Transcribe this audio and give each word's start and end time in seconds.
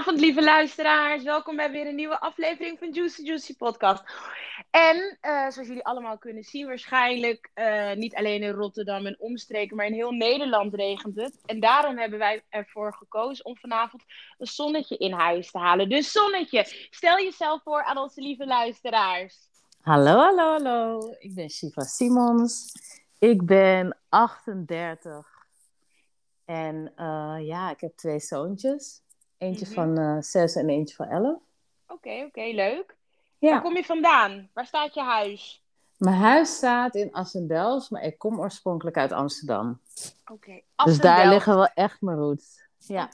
Goedenavond, 0.00 0.34
lieve 0.34 0.50
luisteraars. 0.50 1.22
Welkom 1.22 1.56
bij 1.56 1.70
weer 1.70 1.86
een 1.86 1.94
nieuwe 1.94 2.20
aflevering 2.20 2.78
van 2.78 2.90
Juicy 2.90 3.22
Juicy 3.22 3.56
Podcast. 3.56 4.02
En 4.70 5.18
eh, 5.20 5.50
zoals 5.50 5.68
jullie 5.68 5.84
allemaal 5.84 6.18
kunnen 6.18 6.42
zien, 6.42 6.66
waarschijnlijk 6.66 7.50
uh, 7.54 7.92
niet 7.92 8.14
alleen 8.14 8.42
in 8.42 8.52
Rotterdam 8.52 9.06
en 9.06 9.16
omstreken, 9.18 9.76
maar 9.76 9.86
in 9.86 9.92
heel 9.92 10.10
Nederland 10.10 10.74
regent 10.74 11.16
het. 11.16 11.40
En 11.46 11.60
daarom 11.60 11.98
hebben 11.98 12.18
wij 12.18 12.42
ervoor 12.48 12.94
gekozen 12.94 13.44
om 13.44 13.56
vanavond 13.56 14.02
een 14.38 14.46
zonnetje 14.46 14.96
in 14.96 15.12
huis 15.12 15.50
te 15.50 15.58
halen. 15.58 15.88
Dus 15.88 16.12
zonnetje, 16.12 16.64
stel 16.90 17.18
jezelf 17.18 17.62
voor 17.62 17.84
aan 17.84 17.98
onze 17.98 18.20
lieve 18.20 18.46
luisteraars. 18.46 19.38
Hallo, 19.80 20.16
hallo, 20.16 20.50
hallo. 20.50 21.14
Ik 21.18 21.34
ben 21.34 21.50
Shiva 21.50 21.82
Simons. 21.82 22.72
Ik 23.18 23.46
ben 23.46 23.96
38. 24.08 25.26
En 26.44 26.92
uh, 26.96 27.36
ja, 27.40 27.70
ik 27.70 27.80
heb 27.80 27.96
twee 27.96 28.20
zoontjes. 28.20 29.02
Eentje 29.40 29.64
Mhm. 29.66 29.74
van 29.74 29.98
uh, 29.98 30.16
zes 30.20 30.54
en 30.54 30.68
eentje 30.68 30.94
van 30.94 31.06
elf. 31.08 31.38
Oké, 31.86 32.24
oké, 32.26 32.42
leuk. 32.42 32.96
Ja. 33.38 33.50
Waar 33.50 33.62
kom 33.62 33.76
je 33.76 33.84
vandaan? 33.84 34.50
Waar 34.54 34.66
staat 34.66 34.94
je 34.94 35.00
huis? 35.02 35.64
Mijn 35.96 36.16
huis 36.16 36.56
staat 36.56 36.94
in 36.94 37.12
Assendelft, 37.12 37.90
maar 37.90 38.02
ik 38.02 38.18
kom 38.18 38.40
oorspronkelijk 38.40 38.96
uit 38.96 39.12
Amsterdam. 39.12 39.80
Oké, 40.30 40.52
Dus 40.52 40.62
Assendelft. 40.74 41.02
daar 41.18 41.28
liggen 41.28 41.54
wel 41.54 41.66
echt 41.74 42.00
mijn 42.00 42.16
roots. 42.18 42.62
Ja. 42.78 43.08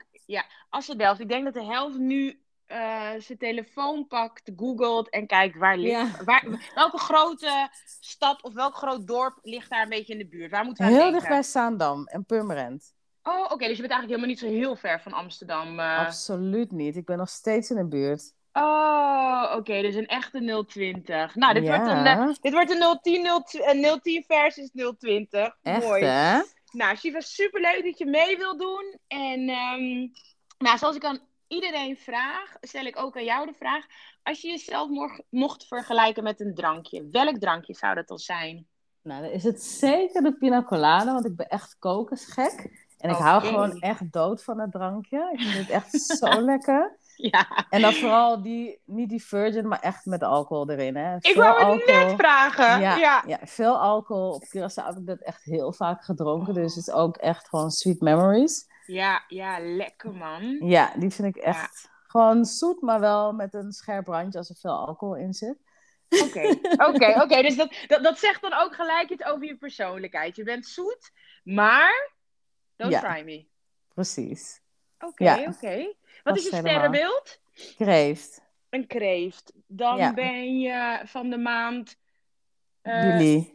Assendelft. 0.71 1.21
Ik 1.21 1.29
denk 1.29 1.45
dat 1.45 1.55
de 1.55 1.65
helft 1.65 1.99
nu 1.99 2.41
eh, 2.66 3.11
zijn 3.19 3.38
telefoon 3.38 4.07
pakt, 4.07 4.51
googelt 4.57 5.11
en 5.11 5.27
kijkt 5.27 5.57
waar 5.59 5.77
ligt. 5.77 6.16
Ja. 6.16 6.24
Waar, 6.24 6.71
welke 6.74 6.99
grote 6.99 7.69
stad 8.01 8.43
of 8.43 8.52
welk 8.52 8.74
groot 8.74 9.07
dorp 9.07 9.38
ligt 9.43 9.71
daar 9.71 9.83
een 9.83 9.88
beetje 9.88 10.13
in 10.13 10.19
de 10.19 10.27
buurt? 10.27 10.51
Waar 10.51 10.65
moeten 10.65 10.87
we 10.87 10.93
Heel 10.93 11.11
dicht 11.11 11.29
bij 11.29 11.43
Zaandam 11.43 12.07
en 12.07 12.24
Purmerend. 12.24 12.95
Oh, 13.29 13.41
oké. 13.53 13.66
dus 13.66 13.77
je 13.77 13.83
bent 13.87 13.93
eigenlijk 13.93 14.09
helemaal 14.09 14.29
niet 14.29 14.39
zo 14.39 14.47
heel 14.47 14.77
ver 14.77 15.01
van 15.01 15.12
Amsterdam. 15.12 15.79
eh. 15.80 15.98
Absoluut 16.07 16.71
niet. 16.73 16.97
Ik 16.97 17.05
ben 17.05 17.19
nog 17.19 17.29
steeds 17.29 17.71
in 17.71 17.77
de 17.77 17.87
buurt. 17.87 18.35
Oh, 18.52 19.52
oké. 19.57 19.80
dus 19.83 19.95
een 19.95 20.07
echte 20.07 20.65
020. 20.66 21.35
Nou, 21.35 21.54
dit 21.54 21.63
Ja. 21.65 21.77
wordt 21.77 21.91
een, 21.93 22.07
eh, 22.07 22.29
dit 22.41 22.52
wordt 22.52 22.71
een 22.71 22.99
010, 23.02 23.23
010, 23.23 23.63
eh, 23.63 23.97
010 24.02 24.24
versus 24.27 24.71
020. 24.99 25.57
Echt, 25.63 25.82
Mooi. 25.85 26.04
hè? 26.04 26.41
Nou, 26.73 26.97
Shiva, 26.97 27.21
superleuk 27.21 27.85
dat 27.85 27.99
je 27.99 28.07
mee 28.07 28.37
wilt 28.37 28.59
doen. 28.59 28.99
En 29.07 29.49
ehm, 29.49 30.09
nou, 30.59 30.79
zoals 30.79 30.97
ik 30.97 31.04
aan 31.04 31.19
iedereen 31.49 31.97
vraag, 31.97 32.57
stel 32.60 32.85
ik 32.85 32.99
ook 32.99 33.16
aan 33.16 33.24
jou 33.24 33.47
de 33.47 33.54
vraag. 33.54 33.85
Als 34.23 34.41
je 34.41 34.49
jezelf 34.49 34.88
mocht, 34.88 35.23
mocht 35.30 35.66
vergelijken 35.66 36.23
met 36.23 36.41
een 36.41 36.54
drankje, 36.54 37.09
welk 37.10 37.38
drankje 37.38 37.74
zou 37.74 37.95
dat 37.95 38.09
dan 38.09 38.19
zijn? 38.19 38.66
Nou, 39.02 39.23
dan 39.23 39.30
is 39.30 39.45
het 39.45 39.63
zeker 39.63 40.23
de 40.23 40.37
pina 40.37 40.63
colada, 40.63 41.13
want 41.13 41.27
ik 41.27 41.37
ben 41.37 41.49
echt 41.49 41.77
kokosgek. 41.79 42.85
En 42.99 43.11
ik 43.11 43.16
hou 43.16 43.43
gewoon 43.45 43.80
echt 43.80 44.13
dood 44.13 44.45
van 44.45 44.61
het 44.61 44.73
drankje. 44.73 45.30
Ik 45.33 45.41
vind 45.41 45.55
het 45.55 45.71
echt 45.71 46.01
zo 46.01 46.41
lekker. 46.52 46.97
Ja, 47.16 47.66
En 47.71 47.80
dan 47.80 47.93
vooral 47.93 48.43
die, 48.43 48.80
niet 48.85 49.09
die 49.09 49.25
virgin, 49.25 49.69
maar 49.69 49.80
echt 49.80 50.05
met 50.05 50.23
alcohol 50.23 50.71
erin. 50.71 50.97
Hè. 50.97 51.16
ik 51.21 51.35
wou 51.35 51.55
het 51.55 51.63
alcohol. 51.65 52.07
net 52.07 52.15
vragen. 52.16 52.80
Ja, 52.80 52.97
Ja. 52.97 53.23
ja. 53.27 53.38
veel 53.43 53.79
alcohol. 53.79 54.30
Op 54.30 54.45
Curaçao 54.45 54.85
heb 54.87 54.97
ik 54.97 55.07
dat 55.07 55.21
echt 55.21 55.45
heel 55.45 55.73
vaak 55.73 56.05
gedronken. 56.05 56.55
Dus 56.55 56.75
het 56.75 56.87
is 56.87 56.95
ook 56.95 57.16
echt 57.16 57.49
gewoon 57.49 57.71
sweet 57.71 58.01
memories. 58.01 58.66
Ja, 58.87 59.25
ja, 59.29 59.59
lekker 59.60 60.13
man. 60.13 60.43
Ja, 60.60 60.93
die 60.97 61.10
vind 61.10 61.37
ik 61.37 61.43
echt 61.43 61.91
gewoon 62.07 62.45
zoet, 62.45 62.83
maar 62.83 63.01
wel 63.01 63.33
met 63.33 63.55
een 63.55 63.73
scherp 63.73 64.06
randje 64.06 64.38
als 64.38 64.49
er 64.49 64.56
veel 64.56 64.87
alcohol 64.87 65.16
in 65.16 65.33
zit. 65.33 65.56
Oké, 66.09 66.49
oké, 66.88 67.22
oké. 67.22 67.43
Dus 67.43 67.56
dat, 67.56 67.75
dat, 67.87 68.03
dat 68.03 68.19
zegt 68.19 68.43
dan 68.43 68.53
ook 68.53 68.75
gelijk 68.75 69.10
iets 69.10 69.25
over 69.25 69.47
je 69.47 69.56
persoonlijkheid. 69.56 70.37
Je 70.37 70.43
bent 70.44 70.66
zoet, 70.66 71.10
maar 71.44 72.15
don't 72.77 72.93
Ja. 72.93 73.00
try 73.00 73.22
me. 73.25 73.47
Precies. 73.94 74.60
Oké, 74.99 75.25
Ja. 75.25 75.49
oké. 75.49 75.94
Wat 76.25 76.37
is 76.37 76.43
je 76.43 76.49
sterrenbeeld? 76.56 77.41
Kreeft. 77.77 78.43
Een 78.71 78.87
kreeft. 78.87 79.53
Dan 79.66 79.97
Ja. 79.97 80.15
ben 80.15 80.59
je 80.59 81.00
van 81.04 81.31
de 81.31 81.38
maand... 81.38 81.97
eh, 82.82 83.03
Juli. 83.03 83.54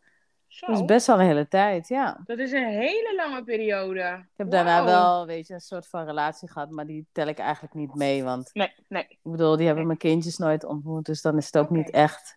Zo. 0.49 0.66
Dus 0.66 0.84
best 0.84 1.06
wel 1.06 1.21
een 1.21 1.27
hele 1.27 1.49
tijd, 1.49 1.89
ja. 1.89 2.21
Dat 2.25 2.39
is 2.39 2.53
een 2.53 2.69
hele 2.69 3.15
lange 3.16 3.45
periode. 3.45 4.00
Ik 4.33 4.37
heb 4.37 4.50
daarna 4.50 4.84
wel, 4.84 5.27
weet 5.27 5.47
je, 5.47 5.55
een 5.55 5.60
soort 5.60 5.87
van 5.87 6.05
relatie 6.05 6.50
gehad. 6.50 6.71
Maar 6.71 6.87
die 6.87 7.06
tel 7.12 7.27
ik 7.27 7.39
eigenlijk 7.39 7.75
niet 7.75 7.95
mee. 7.95 8.25
Want 8.25 8.50
Nee, 8.53 8.72
nee. 8.89 9.06
ik 9.09 9.19
bedoel, 9.22 9.56
die 9.56 9.66
hebben 9.66 9.87
mijn 9.87 9.99
kindjes 9.99 10.39
nooit 10.39 10.65
ontmoet. 10.65 11.05
Dus 11.06 11.22
dan 11.22 11.37
is 11.37 11.47
het 11.47 11.59
ook 11.59 11.71
niet 11.71 11.91
echt 11.91 12.37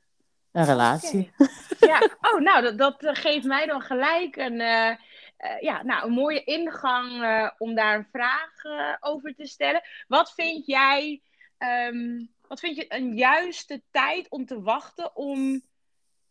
een 0.51 0.65
relatie. 0.65 1.31
Ja, 1.79 1.99
oh, 2.31 2.39
nou, 2.39 2.61
dat, 2.61 2.77
dat 2.77 3.03
eh, 3.03 3.15
geeft 3.15 3.45
mij 3.45 3.65
dan 3.65 3.81
gelijk 3.81 4.35
een, 4.35 4.61
eh, 4.61 4.89
eh, 5.37 5.61
ja, 5.61 5.83
nou, 5.83 6.05
een 6.05 6.13
mooie 6.13 6.43
ingang 6.43 7.11
om 7.57 7.75
daar 7.75 7.95
een 7.95 8.07
vraag 8.11 8.51
over 8.99 9.35
te 9.35 9.45
stellen. 9.45 9.81
Wat 10.07 10.33
vind 10.33 10.65
jij, 10.65 11.21
ehm, 11.57 12.25
wat 12.47 12.59
vind 12.59 12.75
je 12.75 12.85
een 12.87 13.15
juiste 13.15 13.83
tijd 13.91 14.29
om 14.29 14.45
te 14.45 14.61
wachten 14.61 15.15
om 15.15 15.61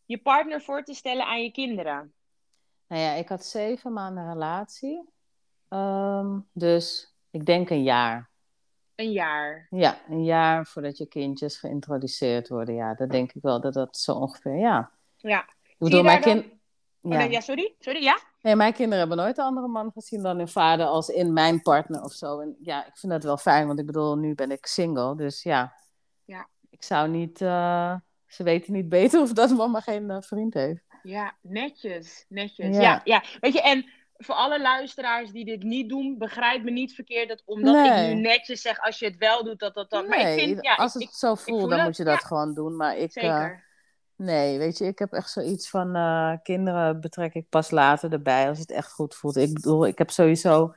je 0.05 0.19
partner 0.19 0.61
voor 0.61 0.83
te 0.83 0.95
stellen 0.95 1.27
aan 1.27 1.43
je 1.43 1.51
kinderen? 1.51 2.15
Nou 2.87 3.03
ja, 3.03 3.13
ik 3.13 3.29
had 3.29 3.45
zeven 3.45 3.93
maanden 3.93 4.33
relatie. 4.33 5.09
Ehm, 5.69 6.39
dus 6.53 7.15
ik 7.31 7.47
denk 7.47 7.71
een 7.71 7.83
jaar. 7.83 8.30
Een 9.01 9.13
jaar. 9.13 9.67
Ja, 9.71 9.99
een 10.09 10.25
jaar 10.25 10.67
voordat 10.67 10.99
je 10.99 11.07
kindjes 11.07 11.57
geïntroduceerd 11.59 12.49
worden. 12.49 12.75
Ja, 12.75 12.95
dat 12.95 13.11
denk 13.11 13.33
ik 13.33 13.43
wel 13.43 13.61
dat 13.61 13.73
dat 13.73 13.97
zo 13.97 14.13
ongeveer, 14.13 14.57
ja. 14.57 14.91
Ja. 15.17 15.41
Ik 15.63 15.77
bedoel, 15.79 16.03
mijn, 16.03 16.21
dan- 16.23 16.33
kind... 16.33 16.45
Oh, 17.03 17.13
ja. 17.13 17.19
nee, 17.19 17.31
ja, 17.31 17.41
sorry? 17.41 17.75
Sorry, 17.79 18.03
ja? 18.03 18.19
Nee, 18.43 18.57
mijn 18.57 18.73
kinderen 18.73 18.99
hebben 18.99 19.17
nooit 19.17 19.39
een 19.39 19.45
andere 19.45 19.69
man 19.69 19.91
gezien 19.95 20.23
dan 20.23 20.37
hun 20.37 20.49
vader 20.49 20.87
als 20.87 21.09
in 21.09 21.33
mijn 21.33 21.63
partner 21.63 22.03
of 22.03 22.13
zo. 22.13 22.41
En 22.41 22.57
ja, 22.61 22.87
ik 22.87 22.97
vind 22.97 23.13
dat 23.13 23.23
wel 23.25 23.37
fijn, 23.37 23.67
want 23.67 23.79
ik 23.79 23.87
bedoel, 23.87 24.17
nu 24.17 24.35
ben 24.35 24.51
ik 24.51 24.67
single. 24.67 25.17
Dus 25.17 25.43
ja, 25.43 25.73
Ja. 26.25 26.49
ik 26.71 26.83
zou 26.83 27.09
niet... 27.09 27.41
eh, 27.41 27.95
Ze 28.27 28.43
weten 28.43 28.73
niet 28.73 28.89
beter 28.89 29.21
of 29.21 29.33
dat 29.33 29.51
mama 29.51 29.81
geen 29.81 30.11
eh, 30.11 30.17
vriend 30.21 30.55
heeft. 30.55 30.83
Ja, 31.03 31.35
netjes, 31.41 32.25
netjes. 32.29 32.77
Ja. 32.77 32.81
Ja. 32.83 33.01
ja, 33.05 33.23
Weet 33.41 33.53
je, 33.53 33.63
en 33.63 33.87
voor 34.23 34.35
alle 34.35 34.61
luisteraars 34.61 35.31
die 35.31 35.45
dit 35.45 35.63
niet 35.63 35.89
doen, 35.89 36.19
begrijp 36.19 36.63
me 36.63 36.71
niet 36.71 36.95
verkeerd 36.95 37.29
dat 37.29 37.43
omdat 37.45 37.75
Nee. 37.75 38.09
ik 38.09 38.15
nu 38.15 38.21
netjes 38.21 38.61
zeg, 38.61 38.81
als 38.81 38.99
je 38.99 39.05
het 39.07 39.17
wel 39.17 39.45
doet, 39.45 39.59
dat 39.59 39.75
dat 39.75 39.91
dan... 39.91 40.09
maar 40.09 40.19
nee, 40.19 40.37
ik 40.37 40.45
vind, 40.49 40.65
ja, 40.65 40.75
als 40.75 40.95
ik, 40.95 41.07
het 41.07 41.17
zo 41.17 41.35
voelt, 41.35 41.61
voel 41.61 41.69
dan 41.69 41.79
het, 41.79 41.87
moet 41.87 41.97
je 41.97 42.05
dat 42.05 42.21
ja. 42.21 42.27
gewoon 42.27 42.55
doen. 42.55 42.77
Maar 42.77 42.97
ik... 42.97 43.15
eh, 43.15 43.23
zeker. 43.23 43.69
Nee, 44.17 44.59
weet 44.59 44.79
je, 44.79 44.85
ik 44.87 44.99
heb 44.99 45.13
echt 45.13 45.31
zoiets 45.31 45.71
van 45.71 45.95
eh, 45.97 46.33
kinderen 46.43 47.01
betrek 47.01 47.35
ik 47.35 47.49
pas 47.49 47.71
later 47.71 48.13
erbij 48.13 48.49
als 48.49 48.59
het 48.59 48.71
echt 48.71 48.93
goed 48.93 49.15
voelt. 49.15 49.37
Ik 49.37 49.55
bedoel, 49.55 49.87
ik 49.87 49.99
heb 49.99 50.11
sowieso, 50.11 50.75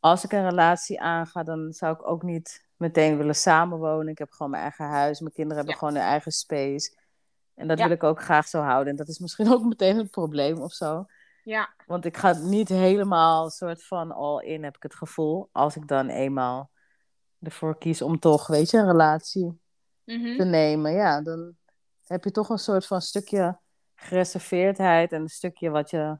als 0.00 0.24
ik 0.24 0.32
een 0.32 0.48
relatie 0.48 1.00
aanga, 1.00 1.42
dan 1.42 1.72
zou 1.72 1.94
ik 1.94 2.08
ook 2.08 2.22
niet 2.22 2.68
meteen 2.76 3.16
willen 3.16 3.34
samenwonen. 3.34 4.08
Ik 4.08 4.18
heb 4.18 4.30
gewoon 4.30 4.50
mijn 4.50 4.62
eigen 4.62 4.84
huis, 4.84 5.20
mijn 5.20 5.32
kinderen 5.34 5.56
hebben 5.56 5.74
Ja. 5.74 5.78
gewoon 5.80 5.94
hun 5.94 6.10
eigen 6.10 6.32
space. 6.32 6.98
En 7.54 7.68
dat 7.68 7.78
wil 7.78 7.90
ik 7.90 8.02
ook 8.02 8.22
graag 8.22 8.48
zo 8.48 8.60
houden. 8.60 8.90
En 8.90 8.96
dat 8.96 9.08
is 9.08 9.18
misschien 9.18 9.52
ook 9.54 9.64
meteen 9.64 9.98
een 9.98 10.10
probleem 10.10 10.58
of 10.60 10.72
zo. 10.72 11.06
Ja, 11.44 11.74
Want 11.86 12.04
ik 12.04 12.16
ga 12.16 12.32
niet 12.32 12.68
helemaal 12.68 13.50
soort 13.50 13.86
van 13.86 14.12
all 14.12 14.44
in, 14.44 14.64
heb 14.64 14.76
ik 14.76 14.82
het 14.82 14.94
gevoel. 14.94 15.48
Als 15.52 15.76
ik 15.76 15.88
dan 15.88 16.08
eenmaal 16.08 16.70
ervoor 17.40 17.78
kies 17.78 18.02
om 18.02 18.18
toch, 18.18 18.46
weet 18.46 18.70
je, 18.70 18.78
een 18.78 18.86
relatie 18.86 19.60
mhm. 20.04 20.36
te 20.36 20.44
nemen, 20.44 20.92
ja, 20.92 21.22
dan 21.22 21.56
heb 22.06 22.24
je 22.24 22.30
toch 22.30 22.48
een 22.48 22.58
soort 22.58 22.86
van 22.86 23.00
stukje 23.00 23.58
gereserveerdheid 23.94 25.12
en 25.12 25.20
een 25.20 25.28
stukje 25.28 25.70
wat 25.70 25.90
je 25.90 26.18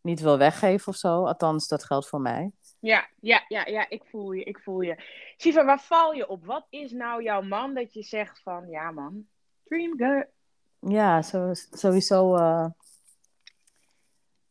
niet 0.00 0.20
wil 0.20 0.38
weggeven 0.38 0.88
of 0.88 0.96
zo. 0.96 1.24
Althans, 1.26 1.68
dat 1.68 1.84
geldt 1.84 2.08
voor 2.08 2.20
mij. 2.20 2.52
Ja, 2.78 3.08
ja, 3.20 3.44
ja, 3.48 3.66
ja, 3.66 3.88
ik 3.88 4.04
voel 4.04 4.32
je, 4.32 4.44
ik 4.44 4.58
voel 4.58 4.80
je. 4.80 5.02
Siva, 5.36 5.64
waar 5.64 5.80
val 5.80 6.12
je 6.12 6.28
op? 6.28 6.44
Wat 6.44 6.66
is 6.70 6.92
nou 6.92 7.22
jouw 7.22 7.42
man 7.42 7.74
dat 7.74 7.92
je 7.92 8.02
zegt 8.02 8.42
van, 8.42 8.68
ja 8.68 8.90
man, 8.90 9.26
dream 9.64 9.96
girl. 9.96 10.24
Ja, 10.78 11.22
zo, 11.22 11.50
sowieso 11.52 12.36
uh, 12.36 12.66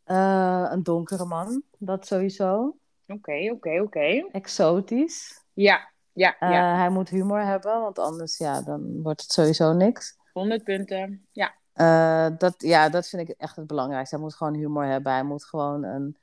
uh, 0.06 0.68
een 0.70 0.84
donkere 0.84 1.26
man. 1.26 1.64
Dat 1.78 2.08
sowieso. 2.08 2.78
Oké, 3.08 3.50
oké, 3.52 3.82
oké. 3.82 4.28
Exotisch. 4.32 5.44
Ja, 5.54 5.92
ja, 6.12 6.36
Uh, 6.40 6.52
ja. 6.52 6.76
hij 6.76 6.90
moet 6.90 7.10
humor 7.10 7.42
hebben, 7.42 7.82
want 7.82 8.00
anders 8.00 8.38
ja, 8.38 8.62
dan 8.62 9.02
wordt 9.02 9.22
het 9.22 9.32
sowieso 9.32 9.74
niks. 9.74 10.18
100 10.34 10.64
punten. 10.64 11.28
Ja, 11.32 11.54
Uh, 11.76 12.28
dat, 12.38 12.54
ja, 12.58 12.90
dat 12.90 13.08
vind 13.08 13.30
ik 13.30 13.36
echt 13.38 13.56
het 13.56 13.68
belangrijkste. 13.68 14.16
Hij 14.16 14.24
moet 14.24 14.36
gewoon 14.36 14.54
humor 14.54 14.86
hebben. 14.86 15.12
Hij 15.12 15.24
moet 15.24 15.46
gewoon 15.46 15.84
een, 15.84 16.18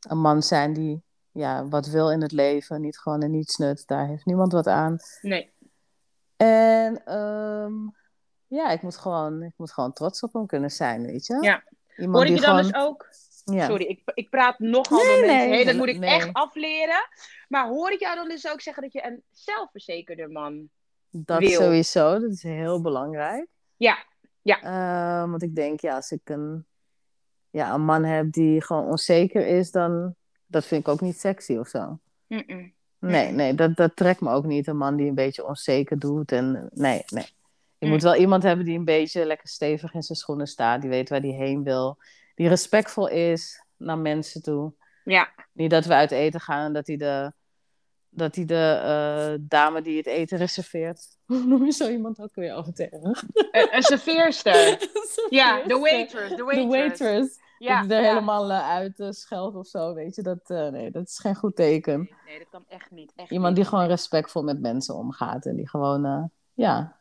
een 0.00 0.18
man 0.18 0.42
zijn 0.42 0.72
die 0.72 1.02
ja, 1.32 1.68
wat 1.68 1.86
wil 1.86 2.10
in 2.10 2.22
het 2.22 2.32
leven. 2.32 2.80
Niet 2.80 2.98
gewoon 2.98 3.22
een 3.22 3.30
nietsnut. 3.30 3.86
Daar 3.86 4.06
heeft 4.06 4.24
niemand 4.24 4.52
wat 4.52 4.66
aan. 4.66 4.96
nee. 5.20 5.52
En 6.36 7.16
um, 7.18 7.94
ja, 8.46 8.70
ik 8.70 8.82
moet, 8.82 8.96
gewoon, 8.96 9.42
ik 9.42 9.52
moet 9.56 9.72
gewoon 9.72 9.92
trots 9.92 10.22
op 10.22 10.32
hem 10.32 10.46
kunnen 10.46 10.70
zijn, 10.70 11.02
weet 11.06 11.26
je? 11.26 11.38
Ja. 11.40 11.62
Iemand 12.00 12.24
Hoor 12.24 12.34
ik 12.34 12.40
je 12.40 12.46
dan 12.46 12.56
gewoon... 12.56 12.72
dus 12.72 12.80
ook? 12.80 13.08
Ja. 13.44 13.66
Sorry, 13.66 13.84
ik, 13.84 14.00
ik 14.14 14.30
praat 14.30 14.58
nogal 14.58 14.98
Nee, 14.98 15.06
door 15.06 15.26
mensen 15.26 15.48
nee, 15.48 15.56
heen. 15.56 15.66
Dat 15.66 15.76
moet 15.76 15.88
ik 15.88 15.98
nee. 15.98 16.10
echt 16.10 16.32
afleren. 16.32 17.08
Maar 17.48 17.68
hoor 17.68 17.90
ik 17.90 18.00
jou 18.00 18.16
dan 18.16 18.28
dus 18.28 18.48
ook 18.50 18.60
zeggen 18.60 18.82
dat 18.82 18.92
je 18.92 19.04
een 19.04 19.22
zelfverzekerder 19.30 20.30
man 20.30 20.68
Dat 21.10 21.38
wil? 21.38 21.50
sowieso, 21.50 22.18
dat 22.18 22.30
is 22.30 22.42
heel 22.42 22.80
belangrijk. 22.80 23.46
Ja, 23.76 24.04
Uh, 24.42 25.30
want 25.30 25.42
ik 25.42 25.54
denk, 25.54 25.80
ja, 25.80 25.94
als 25.94 26.10
ik 26.10 26.28
een, 26.28 26.66
ja, 27.50 27.74
een 27.74 27.84
man 27.84 28.04
heb 28.04 28.32
die 28.32 28.62
gewoon 28.62 28.86
onzeker 28.86 29.46
is, 29.46 29.70
dan 29.70 30.14
dat 30.46 30.64
vind 30.66 30.80
ik 30.80 30.88
ook 30.88 31.00
niet 31.00 31.20
sexy 31.20 31.56
of 31.56 31.68
zo. 31.68 31.98
Mm-mm. 32.26 32.72
Nee, 32.98 33.32
nee, 33.32 33.54
dat, 33.54 33.76
dat 33.76 33.96
trekt 33.96 34.20
me 34.20 34.30
ook 34.30 34.44
niet. 34.44 34.66
Een 34.66 34.76
man 34.76 34.96
die 34.96 35.08
een 35.08 35.14
beetje 35.14 35.46
onzeker 35.46 35.98
doet. 35.98 36.32
En, 36.32 36.70
nee, 36.72 37.02
nee. 37.06 37.26
Je 37.80 37.86
Mm. 37.86 37.92
moet 37.92 38.02
wel 38.02 38.14
iemand 38.16 38.42
hebben 38.42 38.64
die 38.64 38.78
een 38.78 38.84
beetje 38.84 39.24
lekker 39.26 39.48
stevig 39.48 39.94
in 39.94 40.02
zijn 40.02 40.18
schoenen 40.18 40.46
staat. 40.46 40.80
Die 40.80 40.90
weet 40.90 41.08
waar 41.08 41.20
die 41.20 41.34
heen 41.34 41.62
wil. 41.62 41.98
Die 42.34 42.48
respectvol 42.48 43.08
is 43.08 43.64
naar 43.76 43.98
mensen 43.98 44.42
toe. 44.42 44.72
ja. 45.04 45.28
Niet 45.52 45.70
dat 45.70 45.84
we 45.84 45.94
uit 45.94 46.10
eten 46.10 46.40
gaan 46.40 46.64
en 46.66 46.72
dat 46.72 46.86
hij 46.86 46.96
de, 46.96 47.32
dat 48.08 48.34
hij 48.34 48.44
de 48.44 48.80
eh, 48.84 49.46
dame 49.48 49.82
die 49.82 49.96
het 49.96 50.06
eten 50.06 50.38
reserveert. 50.38 51.06
Hoe 51.26 51.44
noem 51.44 51.64
je 51.64 51.70
zo 51.72 51.88
iemand 51.88 52.20
ook 52.20 52.34
weer 52.34 52.52
af 52.52 52.66
en 52.66 52.88
Een, 52.94 53.16
een 53.76 53.82
serveerster. 53.82 54.88
Ja, 55.30 55.62
de 55.62 55.78
waitress. 55.78 56.36
De 56.36 56.44
waitress. 56.44 56.68
waitress. 56.98 57.38
Ja, 57.58 57.82
dat 57.82 57.90
er 57.90 58.02
ja. 58.02 58.08
helemaal 58.08 58.50
uh, 58.50 58.68
uit 58.68 58.98
uh, 58.98 59.10
scheldt 59.10 59.56
of 59.56 59.66
zo, 59.66 59.94
weet 59.94 60.14
je. 60.14 60.22
Dat, 60.22 60.48
nee, 60.48 60.90
dat 60.90 61.06
is 61.08 61.18
geen 61.18 61.34
goed 61.36 61.56
teken. 61.56 62.10
Nee, 62.26 62.38
dat 62.38 62.48
kan 62.50 62.64
echt 62.68 62.90
niet. 62.90 63.12
Echt 63.16 63.30
Iemand 63.30 63.54
niet. 63.54 63.62
die 63.62 63.70
gewoon 63.70 63.86
respectvol 63.88 64.42
met 64.42 64.60
mensen 64.60 64.94
omgaat. 64.94 65.46
En 65.46 65.56
die 65.56 65.68
gewoon, 65.68 66.30
Ja. 66.54 66.98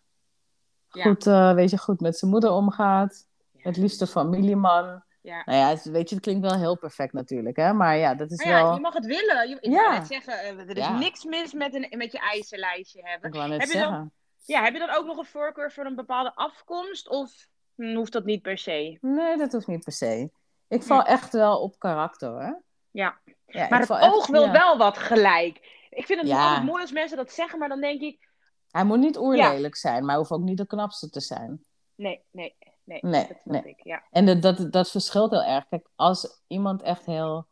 Goed, 0.89 1.25
uh, 1.25 1.53
weet 1.53 1.69
je, 1.69 1.77
goed 1.77 2.00
met 2.00 2.18
zijn 2.18 2.31
moeder 2.31 2.51
omgaat. 2.51 3.27
Het 3.57 3.77
liefst 3.77 4.01
een 4.01 4.07
familieman. 4.07 5.03
Ja. 5.21 5.41
Nou 5.45 5.57
ja, 5.57 5.69
het, 5.69 5.83
weet 5.83 6.09
je, 6.09 6.15
het 6.15 6.24
klinkt 6.24 6.50
wel 6.50 6.57
heel 6.57 6.77
perfect 6.77 7.13
natuurlijk, 7.13 7.56
hè. 7.57 7.74
Maar 7.74 7.97
ja, 7.97 8.15
dat 8.15 8.31
is 8.31 8.38
Maar 8.38 8.53
ja, 8.53 8.63
wel... 8.63 8.74
je 8.74 8.80
mag 8.80 8.94
het 8.94 9.06
willen. 9.06 9.50
Je, 9.50 9.57
ik 9.59 9.71
Ja. 9.71 9.97
net 9.97 10.07
zeggen, 10.07 10.33
eh, 10.33 10.59
er 10.59 10.77
is 10.77 10.83
Ja. 10.86 10.97
niks 10.97 11.24
mis 11.24 11.53
met, 11.53 11.74
een, 11.74 11.97
met 11.97 12.12
je 12.12 12.19
eisenlijstje 12.19 13.01
hebben. 13.03 13.30
Ik 13.30 13.36
wou 13.36 13.50
net 13.50 13.59
Heb 13.62 13.69
je 13.69 13.80
dan-. 13.80 14.12
Ja, 14.45 14.63
heb 14.63 14.74
je 14.74 14.80
dan 14.80 14.89
ook 14.89 15.06
nog 15.06 15.18
een 15.18 15.25
voorkeur 15.25 15.71
voor 15.71 15.86
een 15.86 15.95
bepaalde 15.95 16.31
afkomst? 16.36 17.09
Of 17.09 17.47
hm, 17.75 17.95
hoeft 17.95 18.12
dat 18.12 18.25
niet 18.25 18.42
per 18.42 18.57
se? 18.57 18.97
Nee, 19.01 19.38
dat 19.38 19.51
hoeft 19.51 19.68
niet 19.68 19.83
per 19.83 19.94
se. 19.94 20.30
Ik 20.68 20.83
val 20.83 21.03
echt 21.03 21.33
wel 21.33 21.62
op 21.62 21.80
karakter, 21.80 22.30
hoor. 22.30 22.62
Ja. 22.92 23.18
Ja, 23.45 23.68
Maar 23.69 23.80
het 23.80 23.89
echt- 23.89 24.13
oog 24.13 24.27
wil 24.27 24.51
wel 24.51 24.77
wat 24.77 24.97
gelijk. 24.97 25.77
Ik 25.89 26.06
vind 26.06 26.21
het 26.21 26.31
altijd 26.31 26.63
mooi 26.63 26.81
als 26.81 26.92
mensen 26.92 27.18
dat 27.18 27.31
zeggen, 27.31 27.59
maar 27.59 27.69
dan 27.69 27.81
denk 27.81 28.01
ik... 28.01 28.29
Hij 28.71 28.83
moet 28.83 29.00
niet 29.00 29.18
oerlelijk 29.18 29.75
zijn, 29.75 30.00
maar 30.00 30.10
hij 30.10 30.18
hoeft 30.18 30.31
ook 30.31 30.42
niet 30.42 30.57
de 30.57 30.68
knapste 30.68 31.10
te 31.10 31.19
zijn. 31.19 31.63
Nee, 31.95 32.21
nee, 32.31 32.56
nee. 32.83 33.00
Nee, 33.01 33.27
dat 33.27 33.38
snap 33.44 33.66
ik, 33.66 33.83
ja. 33.83 34.04
En 34.12 34.25
dat, 34.25 34.42
dat, 34.42 34.71
dat 34.71 34.92
verschilt 34.92 35.31
heel 35.31 35.44
erg. 35.44 35.68
Kijk, 35.68 35.88
als 35.95 36.42
iemand 36.48 36.81
echt 36.81 37.06
heel 37.06 37.48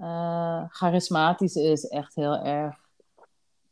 eh, 0.00 0.64
charismatisch 0.68 1.54
is, 1.54 1.88
echt 1.88 2.14
heel 2.14 2.38
erg, 2.38 2.76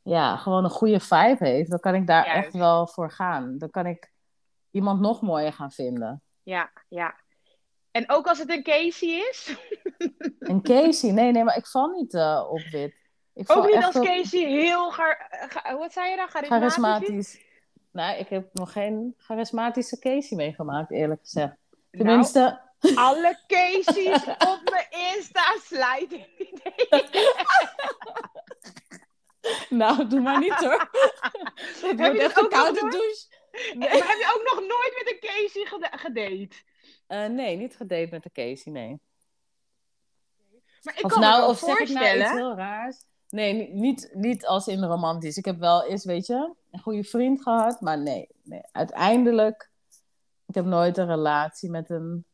ja, 0.02 0.36
gewoon 0.36 0.64
een 0.64 0.70
goede 0.70 1.00
vibe 1.00 1.46
heeft, 1.46 1.70
dan 1.70 1.80
kan 1.80 1.94
ik 1.94 2.06
daar 2.06 2.26
Juist. 2.26 2.44
echt 2.44 2.54
wel 2.54 2.86
voor 2.86 3.10
gaan. 3.10 3.58
Dan 3.58 3.70
kan 3.70 3.86
ik 3.86 4.12
iemand 4.70 5.00
nog 5.00 5.20
mooier 5.20 5.52
gaan 5.52 5.70
vinden. 5.70 6.22
Ja, 6.42 6.70
ja. 6.88 7.14
En 7.90 8.10
ook 8.10 8.26
als 8.26 8.38
het 8.38 8.50
een 8.50 8.62
Casey 8.62 9.08
is? 9.08 9.56
En 10.38 10.62
Casey, 10.62 11.10
nee, 11.10 11.32
nee, 11.32 11.44
maar 11.44 11.56
ik 11.56 11.66
val 11.66 11.88
niet 11.88 12.14
eh, 12.14 12.46
op 12.50 12.60
wit. 12.70 12.94
Ik 13.40 13.50
Ook 13.50 13.66
niet 13.66 13.84
als 13.84 13.94
Casey 13.94 14.48
heel... 14.48 14.94
Wat 15.78 15.92
zei 15.92 16.10
je 16.10 16.16
dan? 16.16 16.28
Charismatisch? 16.28 16.68
is? 16.68 16.74
charismatisch. 16.74 17.40
Nou, 17.92 18.18
ik 18.18 18.28
heb 18.28 18.48
nog 18.52 18.72
geen 18.72 19.14
charismatische 19.18 19.98
Casey 19.98 20.36
meegemaakt, 20.36 20.90
eerlijk 20.90 21.20
gezegd. 21.20 21.56
Nou, 21.90 22.04
Tenminste, 22.06 22.60
alle 22.94 23.38
Casey's 23.46 24.26
op 24.52 24.60
mijn 24.70 24.86
Insta 24.90 25.56
slijten. 25.62 26.26
nou, 29.68 30.06
doe 30.08 30.20
maar 30.20 30.38
niet 30.38 30.54
hoor. 30.54 30.78
Dat 31.80 31.80
Heb 31.80 31.98
wordt 31.98 32.18
echt 32.18 32.38
een 32.38 32.48
koude 32.48 32.80
nooit? 32.80 32.92
douche. 32.92 33.38
Maar 33.78 33.88
heb 33.90 33.98
je 34.18 34.32
ook 34.36 34.42
nog 34.54 34.60
nooit 34.68 35.02
met 35.04 35.12
een 35.12 35.20
Casey 35.28 35.64
geda- 35.64 35.96
gedate? 35.96 36.62
Eh, 37.06 37.26
nee, 37.26 37.56
niet 37.56 37.76
gedate 37.76 38.08
met 38.10 38.22
de 38.22 38.30
Casey, 38.32 38.72
nee. 38.72 39.00
Maar 40.82 40.98
ik 40.98 41.04
of 41.04 41.10
kan 41.10 41.20
nou, 41.20 41.42
me 41.42 41.48
of 41.48 41.58
zeg 41.58 41.68
ik 41.68 41.88
nou 41.88 41.88
voorstellen... 41.88 42.20
iets 42.20 42.30
heel 42.30 42.54
raars? 42.56 42.96
Nee, 43.30 43.52
ni- 43.54 43.72
niet, 43.80 44.10
niet 44.12 44.46
als 44.46 44.68
in 44.68 44.84
romantisch. 44.84 45.36
Ik 45.36 45.44
heb 45.44 45.58
wel 45.58 45.84
eens, 45.86 46.04
weet 46.04 46.26
je, 46.26 46.54
een 46.70 46.80
goede 46.80 47.04
vriend 47.04 47.42
gehad. 47.42 47.80
Maar 47.80 47.98
nee, 47.98 48.28
nee. 48.42 48.62
uiteindelijk... 48.72 49.70
Ik 50.46 50.54
heb 50.54 50.64
nooit 50.64 50.98
een 50.98 51.06
relatie 51.06 51.70
met 51.70 51.90
een 51.90 52.24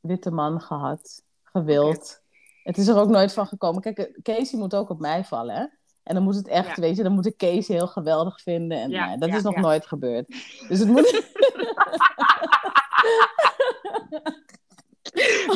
witte 0.00 0.30
man 0.30 0.60
gehad. 0.60 1.22
Gewild. 1.42 2.22
Het 2.62 2.78
is 2.78 2.88
er 2.88 2.98
ook 2.98 3.08
nooit 3.08 3.32
van 3.32 3.46
gekomen. 3.46 3.80
Kijk, 3.82 4.18
Casey 4.22 4.58
moet 4.58 4.74
ook 4.74 4.90
op 4.90 5.00
mij 5.00 5.24
vallen, 5.24 5.54
hè? 5.54 5.66
En 6.02 6.14
dan 6.14 6.22
moet 6.22 6.34
het 6.34 6.48
echt, 6.48 6.76
Ja. 6.76 6.82
weet 6.82 6.96
je, 6.96 7.02
dan 7.02 7.12
moet 7.12 7.26
ik 7.26 7.36
Casey 7.36 7.74
heel 7.76 7.86
geweldig 7.86 8.40
vinden. 8.40 8.78
En 8.78 8.90
Ja, 8.90 9.06
nee, 9.08 9.18
dat 9.18 9.28
ja, 9.28 9.36
is 9.36 9.42
nog 9.42 9.56
nooit 9.56 9.86
gebeurd. 9.86 10.26
Dus 10.68 10.78
het 10.78 10.88
moet... 10.88 11.08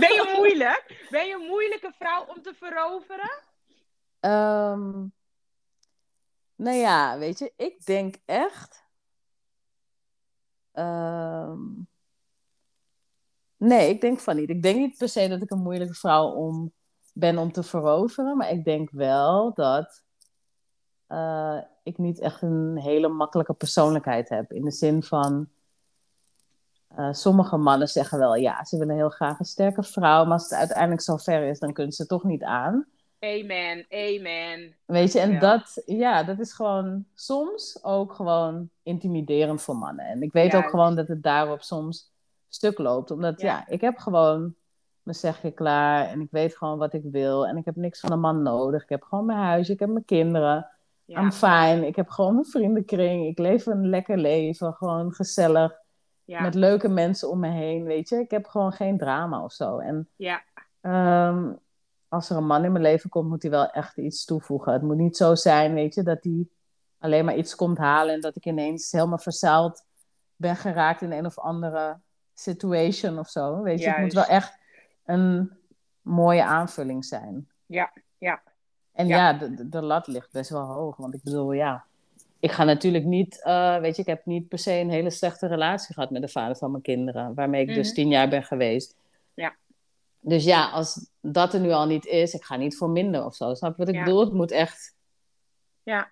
Ben 0.00 0.12
je 0.12 0.33
moeilijk? 0.37 1.07
Ben 1.11 1.27
je 1.27 1.35
een 1.35 1.47
moeilijke 1.49 1.93
vrouw 1.99 2.25
om 2.37 2.43
te 2.43 2.55
veroveren? 2.55 3.43
Ehm, 4.25 5.09
nou 6.56 6.76
ja, 6.76 7.19
weet 7.19 7.38
je, 7.38 7.53
ik 7.56 7.85
denk 7.87 8.16
echt. 8.25 8.85
ehm, 10.73 11.59
nee, 13.57 13.88
ik 13.88 14.00
denk 14.00 14.21
van 14.21 14.37
niet. 14.37 14.50
Ik 14.50 14.62
denk 14.62 14.76
niet 14.78 14.99
per 14.99 15.09
se 15.09 15.28
dat 15.28 15.43
ik 15.43 15.50
een 15.50 15.62
moeilijke 15.62 15.95
vrouw 15.95 16.28
om, 16.28 16.73
ben 17.12 17.38
om 17.38 17.52
te 17.52 17.62
veroveren, 17.62 18.37
maar 18.37 18.50
ik 18.50 18.64
denk 18.64 18.90
wel 18.90 19.54
dat 19.54 20.02
eh, 21.07 21.59
ik 21.83 21.99
niet 21.99 22.21
echt 22.21 22.43
een 22.43 22.78
hele 22.78 23.09
makkelijke 23.09 23.54
persoonlijkheid 23.54 24.28
heb. 24.28 24.52
In 24.52 24.64
de 24.64 24.71
zin 24.71 25.02
van. 25.02 25.49
eh, 26.88 27.12
sommige 27.12 27.57
mannen 27.57 27.88
zeggen 27.88 28.19
wel 28.19 28.35
ja, 28.35 28.64
ze 28.64 28.78
willen 28.78 28.95
heel 28.97 29.09
graag 29.09 29.38
een 29.38 29.45
sterke 29.45 29.83
vrouw, 29.83 30.25
maar 30.25 30.33
als 30.33 30.43
het 30.43 30.59
uiteindelijk 30.59 31.02
zo 31.02 31.16
ver 31.16 31.49
is, 31.49 31.59
dan 31.59 31.73
kunnen 31.73 31.93
ze 31.93 32.07
toch 32.07 32.25
niet 32.25 32.43
aan. 32.43 32.87
Amen, 33.25 33.87
amen. 33.90 34.76
Weet 34.85 35.12
je, 35.12 35.21
en 35.21 35.31
Ja. 35.33 35.38
dat, 35.38 35.83
ja, 35.87 36.23
dat 36.23 36.38
is 36.38 36.52
gewoon 36.52 37.04
soms 37.14 37.78
ook 37.83 38.12
gewoon 38.12 38.71
intimiderend 38.83 39.62
voor 39.62 39.76
mannen. 39.76 40.07
En 40.07 40.23
ik 40.23 40.33
weet 40.33 40.57
ook 40.57 40.69
gewoon 40.69 40.97
dat 40.97 41.09
het 41.09 41.23
daarop 41.23 41.62
soms 41.62 42.12
stuk 42.49 42.78
loopt. 42.78 43.11
Omdat, 43.11 43.40
Ja. 43.40 43.47
ja, 43.47 43.64
ik 43.69 43.81
heb 43.81 43.99
gewoon 43.99 44.54
mijn 45.02 45.16
zegje 45.16 45.50
klaar 45.50 46.09
en 46.09 46.21
ik 46.21 46.28
weet 46.31 46.57
gewoon 46.57 46.78
wat 46.78 46.93
ik 46.93 47.02
wil. 47.04 47.47
En 47.47 47.57
ik 47.57 47.64
heb 47.64 47.76
niks 47.76 48.00
van 48.00 48.12
een 48.12 48.21
man 48.21 48.43
nodig. 48.43 48.83
Ik 48.83 48.88
heb 48.88 49.02
gewoon 49.02 49.26
mijn 49.26 49.38
huis, 49.38 49.69
ik 49.69 49.78
heb 49.81 49.88
mijn 49.88 50.04
kinderen. 50.04 50.69
Ja. 51.04 51.21
I'm 51.21 51.33
fine. 51.33 51.87
Ik 51.87 51.97
heb 51.97 52.09
gewoon 52.09 52.33
mijn 52.35 52.47
vriendenkring. 52.47 53.26
Ik 53.26 53.38
leef 53.38 53.66
een 53.66 53.88
lekker 53.88 54.19
leven, 54.19 54.73
gewoon 54.73 55.12
gezellig. 55.12 55.73
Ja. 56.25 56.40
Met 56.40 56.54
leuke 56.54 56.88
mensen 56.88 57.31
om 57.31 57.38
me 57.38 57.49
heen, 57.50 57.85
weet 57.85 58.09
je. 58.09 58.16
Ik 58.16 58.31
heb 58.31 58.47
gewoon 58.47 58.73
geen 58.73 58.99
drama 58.99 59.45
of 59.45 59.52
zo. 59.52 59.78
En 59.78 60.09
ja. 60.16 60.43
Ehm, 60.81 61.52
als 62.14 62.30
er 62.30 62.37
een 62.37 62.47
man 62.47 62.64
in 62.64 62.73
mijn 62.73 62.85
leven 62.85 63.11
komt, 63.11 63.28
moet 63.28 63.42
hij 63.42 63.50
wel 63.50 63.71
echt 63.71 63.97
iets 63.97 64.25
toevoegen. 64.25 64.73
Het 64.73 64.83
moet 64.83 64.97
niet 64.97 65.16
zo 65.16 65.35
zijn, 65.35 65.75
weet 65.75 65.94
je, 65.94 66.02
dat 66.02 66.18
hij 66.25 66.47
alleen 66.99 67.25
maar 67.25 67.37
iets 67.37 67.54
komt 67.54 67.78
halen 67.78 68.14
en 68.14 68.21
dat 68.21 68.37
ik 68.37 68.47
ineens 68.47 68.92
helemaal 68.92 69.18
verzuild 69.18 69.85
ben 70.37 70.56
geraakt 70.56 71.02
in 71.02 71.12
een 71.12 71.26
of 71.26 71.38
andere 71.38 71.97
situation 72.35 73.18
of 73.18 73.28
zo. 73.28 73.62
Weet 73.62 73.80
je, 73.80 73.88
het 73.90 73.99
moet 73.99 74.12
wel 74.12 74.25
echt 74.25 74.59
een 75.04 75.50
mooie 76.02 76.44
aanvulling 76.44 77.04
zijn. 77.04 77.49
Ja, 77.66 77.92
ja. 78.18 78.42
En 78.92 79.06
Ja. 79.06 79.16
ja, 79.16 79.38
de, 79.38 79.54
de- 79.54 79.68
de 79.68 79.83
lat 79.83 80.06
ligt 80.06 80.33
best 80.33 80.50
wel 80.50 80.62
hoog. 80.73 80.97
Want 80.97 81.14
ik 81.14 81.23
bedoel, 81.23 81.52
ja, 81.52 81.85
ik 82.40 82.50
ga 82.52 82.64
natuurlijk 82.64 83.04
niet, 83.04 83.42
eh, 83.42 83.78
weet 83.78 83.97
je, 83.97 84.02
ik 84.02 84.09
heb 84.09 84.26
niet 84.26 84.49
per 84.49 84.59
se 84.59 84.73
een 84.73 84.90
hele 84.90 85.11
slechte 85.11 85.47
relatie 85.47 85.94
gehad 85.94 86.11
met 86.11 86.23
de 86.23 86.28
vader 86.28 86.56
van 86.56 86.71
mijn 86.71 86.83
kinderen, 86.83 87.35
waarmee 87.35 87.62
ik 87.66 87.75
dus 87.75 87.87
Mhm. 87.87 87.94
tien 87.94 88.09
jaar 88.09 88.28
ben 88.28 88.42
geweest. 88.42 88.97
Ja. 89.35 89.54
Dus 90.26 90.45
ja, 90.45 90.71
als 90.71 91.11
dat 91.21 91.54
er 91.54 91.61
nu 91.61 91.71
al 91.71 91.87
niet 91.87 92.07
is, 92.07 92.35
ik 92.35 92.45
ga 92.45 92.57
niet 92.57 92.76
voor 92.76 92.90
minder 92.90 93.25
of 93.25 93.35
zo. 93.35 93.54
Snap 93.54 93.71
je 93.71 93.78
wat 93.78 93.88
ik 93.88 93.95
Ja. 93.95 94.04
bedoel? 94.04 94.21
Het 94.21 94.33
moet 94.33 94.50
echt, 94.50 94.95
Ja, 95.83 96.09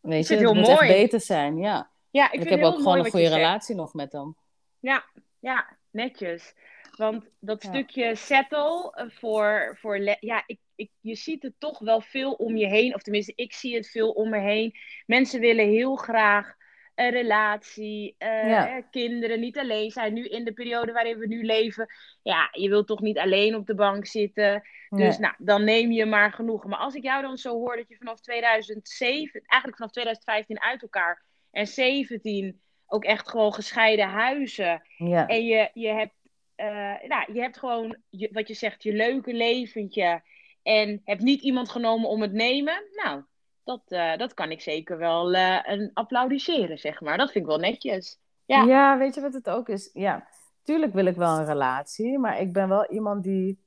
weet 0.00 0.26
je, 0.28 0.34
het 0.34 0.42
het 0.42 0.50
heel 0.52 0.54
moet 0.60 0.68
echt 0.68 0.80
mooi. 0.80 0.92
beter 0.92 1.20
zijn. 1.20 1.58
Ja. 1.58 1.90
ja 2.10 2.32
ik, 2.32 2.48
heb 2.48 2.62
ook 2.62 2.76
gewoon 2.76 2.98
een 2.98 3.10
goede 3.10 3.28
relatie 3.28 3.74
nog 3.74 3.94
met 3.94 4.12
hem. 4.12 4.36
Ja, 4.80 5.04
ja, 5.38 5.76
netjes. 5.90 6.54
Want 6.96 7.24
dat 7.38 7.62
Ja. 7.62 7.68
stukje 7.68 8.14
settle 8.16 9.10
voor, 9.14 9.76
voor 9.80 9.98
ja, 10.20 10.42
ik, 10.46 10.58
ik, 10.74 10.90
je 11.00 11.14
ziet 11.14 11.42
het 11.42 11.54
toch 11.58 11.78
wel 11.78 12.00
veel 12.00 12.32
om 12.32 12.56
je 12.56 12.66
heen. 12.66 12.94
Of 12.94 13.02
tenminste, 13.02 13.32
ik 13.36 13.52
zie 13.52 13.74
het 13.74 13.90
veel 13.90 14.10
om 14.10 14.28
me 14.30 14.38
heen. 14.38 14.74
Mensen 15.06 15.40
willen 15.40 15.68
heel 15.68 15.96
graag 15.96 16.54
een 16.94 17.10
relatie, 17.10 18.14
eh, 18.18 18.48
Ja. 18.48 18.76
eh, 18.76 18.82
kinderen, 18.90 19.40
niet 19.40 19.58
alleen 19.58 19.90
zijn. 19.90 20.12
Nu 20.12 20.24
in 20.24 20.44
de 20.44 20.52
periode 20.52 20.92
waarin 20.92 21.18
we 21.18 21.26
nu 21.26 21.42
leven, 21.44 21.86
ja, 22.22 22.48
je 22.52 22.68
wilt 22.68 22.86
toch 22.86 23.00
niet 23.00 23.18
alleen 23.18 23.54
op 23.54 23.66
de 23.66 23.74
bank 23.74 24.06
zitten. 24.06 24.62
Dus 24.88 25.18
nou, 25.18 25.34
dan 25.38 25.64
neem 25.64 25.92
je 25.92 26.06
maar 26.06 26.32
genoegen. 26.32 26.70
Maar 26.70 26.78
als 26.78 26.94
ik 26.94 27.02
jou 27.02 27.22
dan 27.22 27.36
zo 27.36 27.52
hoor 27.52 27.76
dat 27.76 27.88
je 27.88 27.96
vanaf 27.96 28.20
2007, 28.20 29.42
eigenlijk 29.46 29.76
vanaf 29.76 29.92
2015 29.92 30.60
uit 30.60 30.82
elkaar 30.82 31.22
en 31.50 31.66
17 31.66 32.60
ook 32.86 33.04
echt 33.04 33.28
gewoon 33.28 33.54
gescheiden 33.54 34.08
huizen. 34.08 34.82
Ja. 34.96 35.26
En 35.26 35.44
je, 35.44 35.70
je, 35.72 35.88
hebt, 35.88 36.14
eh, 36.54 36.94
nou, 37.08 37.32
je 37.32 37.40
hebt 37.40 37.58
gewoon, 37.58 37.96
je, 38.10 38.28
wat 38.32 38.48
je 38.48 38.54
zegt, 38.54 38.82
je 38.82 38.92
leuke 38.92 39.32
leventje. 39.32 40.22
En 40.62 41.00
hebt 41.04 41.22
niet 41.22 41.42
iemand 41.42 41.68
genomen 41.70 42.08
om 42.08 42.22
het 42.22 42.32
nemen. 42.32 42.82
Nou, 42.92 43.22
dat, 43.64 43.82
eh, 43.86 44.16
dat 44.16 44.34
kan 44.34 44.50
ik 44.50 44.60
zeker 44.60 44.98
wel 44.98 45.34
eh, 45.34 45.58
een 45.62 45.90
applaudisseren, 45.94 46.78
zeg 46.78 47.00
maar. 47.00 47.16
Dat 47.16 47.30
vind 47.32 47.44
ik 47.44 47.50
wel 47.50 47.60
netjes. 47.60 48.18
Ja. 48.44 48.62
Ja. 48.62 48.98
weet 48.98 49.14
je 49.14 49.20
wat 49.20 49.32
het 49.34 49.50
ook 49.50 49.68
is? 49.68 49.90
Ja, 49.92 50.26
tuurlijk 50.62 50.92
wil 50.92 51.06
ik 51.06 51.16
wel 51.16 51.38
een 51.38 51.44
relatie, 51.44 52.18
maar 52.18 52.40
ik 52.40 52.52
ben 52.52 52.68
wel 52.68 52.86
iemand 52.90 53.22
die. 53.22 53.62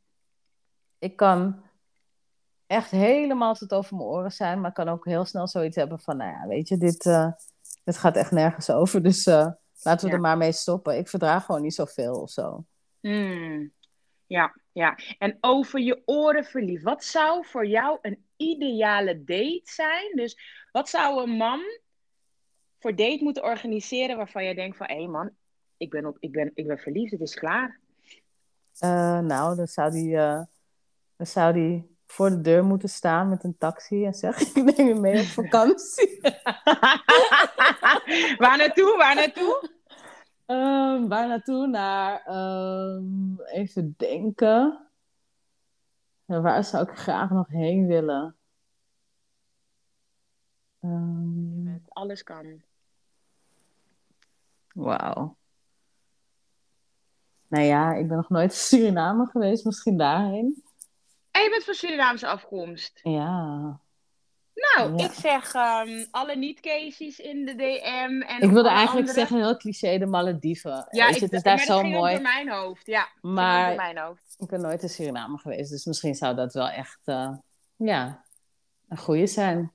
Ik 0.99 1.15
kan 1.15 1.61
echt 2.67 2.91
helemaal 2.91 3.53
tot 3.53 3.73
over 3.73 3.95
mijn 3.95 4.07
oren 4.07 4.31
zijn, 4.31 4.61
maar 4.61 4.71
kan 4.73 4.89
ook 4.89 5.05
heel 5.05 5.25
snel 5.25 5.47
zoiets 5.47 5.75
hebben 5.75 5.99
van: 5.99 6.17
nou 6.17 6.31
ja, 6.31 6.47
weet 6.47 6.67
je, 6.67 6.77
dit, 6.77 7.05
eh, 7.05 7.31
dit 7.83 7.97
gaat 7.97 8.15
echt 8.15 8.31
nergens 8.31 8.69
over. 8.69 9.03
Dus 9.03 9.25
laten 9.25 10.05
we 10.05 10.07
Ja. 10.07 10.13
er 10.13 10.21
maar 10.21 10.37
mee 10.37 10.51
stoppen. 10.51 10.97
Ik 10.97 11.07
verdraag 11.07 11.45
gewoon 11.45 11.61
niet 11.61 11.75
zoveel 11.75 12.21
of 12.21 12.29
zo. 12.29 12.65
Hmm. 12.99 13.71
Ja, 14.27 14.55
ja. 14.71 14.97
En 15.17 15.37
over 15.41 15.79
je 15.79 16.01
oren 16.05 16.45
verliefd. 16.45 16.83
Wat 16.83 17.03
zou 17.03 17.45
voor 17.45 17.67
jou 17.67 17.97
een 18.01 18.25
ideale 18.35 19.23
date 19.23 19.61
zijn? 19.63 20.15
Dus 20.15 20.37
wat 20.71 20.89
zou 20.89 21.23
een 21.23 21.37
man 21.37 21.59
voor 22.79 22.95
date 22.95 23.23
moeten 23.23 23.43
organiseren 23.43 24.17
waarvan 24.17 24.43
jij 24.43 24.53
denkt 24.53 24.77
van... 24.77 24.87
Hé 24.89 25.07
man, 25.07 25.31
ik 25.77 25.89
ben, 25.89 26.05
op, 26.05 26.17
ik, 26.19 26.31
ben, 26.31 26.51
ik 26.53 26.67
ben 26.67 26.77
verliefd, 26.77 27.11
het 27.11 27.21
is 27.21 27.35
klaar. 27.35 27.79
Eh, 28.79 29.19
nou, 29.19 29.55
dan 29.55 29.67
zou 29.67 29.91
die, 29.91 30.17
eh, 30.17 30.41
dan 31.15 31.27
zou 31.27 31.53
die 31.53 31.95
voor 32.05 32.29
de 32.29 32.41
deur 32.41 32.63
moeten 32.63 32.89
staan 32.89 33.29
met 33.29 33.43
een 33.43 33.57
taxi 33.57 34.05
en 34.05 34.13
zeggen: 34.13 34.47
Ik 34.63 34.77
neem 34.77 34.87
je 34.87 34.95
mee 34.95 35.19
op 35.19 35.25
vakantie. 35.25 36.19
waar 38.41 38.57
naartoe, 38.57 38.95
waar 38.97 39.15
naartoe? 39.15 39.75
Ehm, 40.47 41.07
waar 41.07 41.27
naartoe? 41.27 41.67
Naar, 41.67 42.21
ehm, 42.25 43.39
even 43.41 43.93
denken. 43.97 44.87
Waar 46.25 46.63
zou 46.63 46.89
ik 46.89 46.97
graag 46.97 47.29
nog 47.29 47.47
heen 47.47 47.87
willen? 47.87 48.35
Ehm, 50.79 51.77
Alles 51.87 52.23
kan. 52.23 52.61
Wauw. 54.73 55.37
Nou 57.47 57.63
ja, 57.63 57.93
ik 57.93 58.07
ben 58.07 58.17
nog 58.17 58.29
nooit 58.29 58.51
in 58.51 58.57
Suriname 58.57 59.25
geweest, 59.25 59.65
misschien 59.65 59.97
daarheen. 59.97 60.63
En 61.31 61.43
je 61.43 61.49
bent 61.49 61.63
van 61.63 61.73
Surinaamse 61.73 62.27
afkomst. 62.27 62.99
Ja. 63.03 63.79
Nou, 64.57 64.97
Ja. 64.97 65.05
ik 65.05 65.11
zeg 65.11 65.53
ehm, 65.53 66.05
alle 66.11 66.35
niet-cases 66.35 67.19
in 67.19 67.45
de 67.45 67.55
DM. 67.55 68.21
En 68.21 68.41
Ik 68.41 68.49
wilde 68.49 68.69
eigenlijk 68.69 69.07
andere- 69.07 69.13
zeggen, 69.19 69.37
heel 69.37 69.57
cliché, 69.57 69.97
de 69.97 70.05
Malediven. 70.05 70.87
Ja, 70.89 71.07
ik, 71.07 71.15
het 71.15 71.33
is 71.33 71.43
daar 71.43 71.59
zo 71.59 71.83
mooi. 71.83 72.13
door 72.13 72.21
mijn 72.21 72.49
hoofd. 72.49 72.85
Ja, 72.85 73.07
Maar- 73.21 73.75
mijn 73.75 73.97
hoofd. 73.97 74.35
Ik 74.37 74.47
ben 74.47 74.61
nooit 74.61 74.81
in 74.81 74.89
Suriname 74.89 75.37
geweest, 75.37 75.69
dus 75.69 75.85
misschien 75.85 76.15
zou 76.15 76.35
dat 76.35 76.53
wel 76.53 76.69
echt, 76.69 76.99
eh, 77.05 77.31
ja, 77.75 78.23
een 78.89 78.97
goede 78.97 79.27
zijn. 79.27 79.71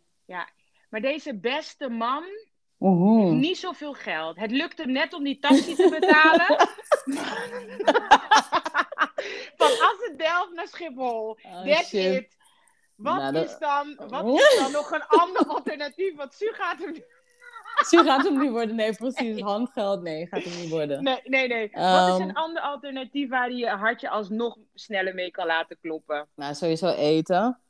Maar 0.91 1.01
deze 1.01 1.39
beste 1.39 1.89
man 1.89 2.25
Oeh. 2.81 3.33
niet 3.33 3.59
zoveel 3.59 3.93
geld. 3.93 4.37
Het 4.39 4.51
lukt 4.51 4.79
hem 4.79 4.93
net 4.93 5.12
om 5.12 5.25
die 5.25 5.39
taxi 5.39 5.75
te 5.75 5.97
betalen. 6.01 6.57
Van 9.57 9.71
Assendelft 9.89 10.53
naar 10.55 10.69
Schiphol. 10.69 11.39
Oh, 11.43 11.65
That's 11.67 11.89
shit. 11.89 12.15
it. 12.23 12.37
Wat, 13.02 13.16
Nou, 13.16 13.32
dat- 13.32 13.44
is 13.44 13.59
dan, 13.59 13.97
wat 14.09 14.38
is 14.38 14.56
dan 14.59 14.73
nog 14.73 14.90
een 14.90 15.06
ander 15.21 15.47
alternatief? 15.47 16.16
Want 16.16 16.35
Su 16.35 16.52
gaat 16.52 16.78
hem 16.78 16.92
niet... 16.92 17.21
Su 17.87 18.04
gaat 18.04 18.25
hem 18.25 18.38
niet 18.38 18.50
worden. 18.50 18.75
Nee, 18.76 18.92
precies. 18.94 19.40
Handgeld, 19.40 20.02
nee, 20.02 20.26
gaat 20.26 20.42
hem 20.42 20.61
niet 20.61 20.71
worden. 20.71 21.02
Nee, 21.02 21.21
nee, 21.25 21.49
nee. 21.49 21.71
Wat 21.73 22.09
is 22.09 22.18
Ehm. 22.18 22.21
een 22.28 22.35
ander 22.35 22.62
alternatief 22.62 23.28
waar 23.28 23.52
je 23.52 23.68
hartje 23.68 24.09
alsnog 24.11 24.59
sneller 24.75 25.14
mee 25.14 25.30
kan 25.30 25.47
laten 25.47 25.78
kloppen? 25.80 26.28
Nou, 26.35 26.54
sowieso 26.54 26.88
eten. 26.88 27.61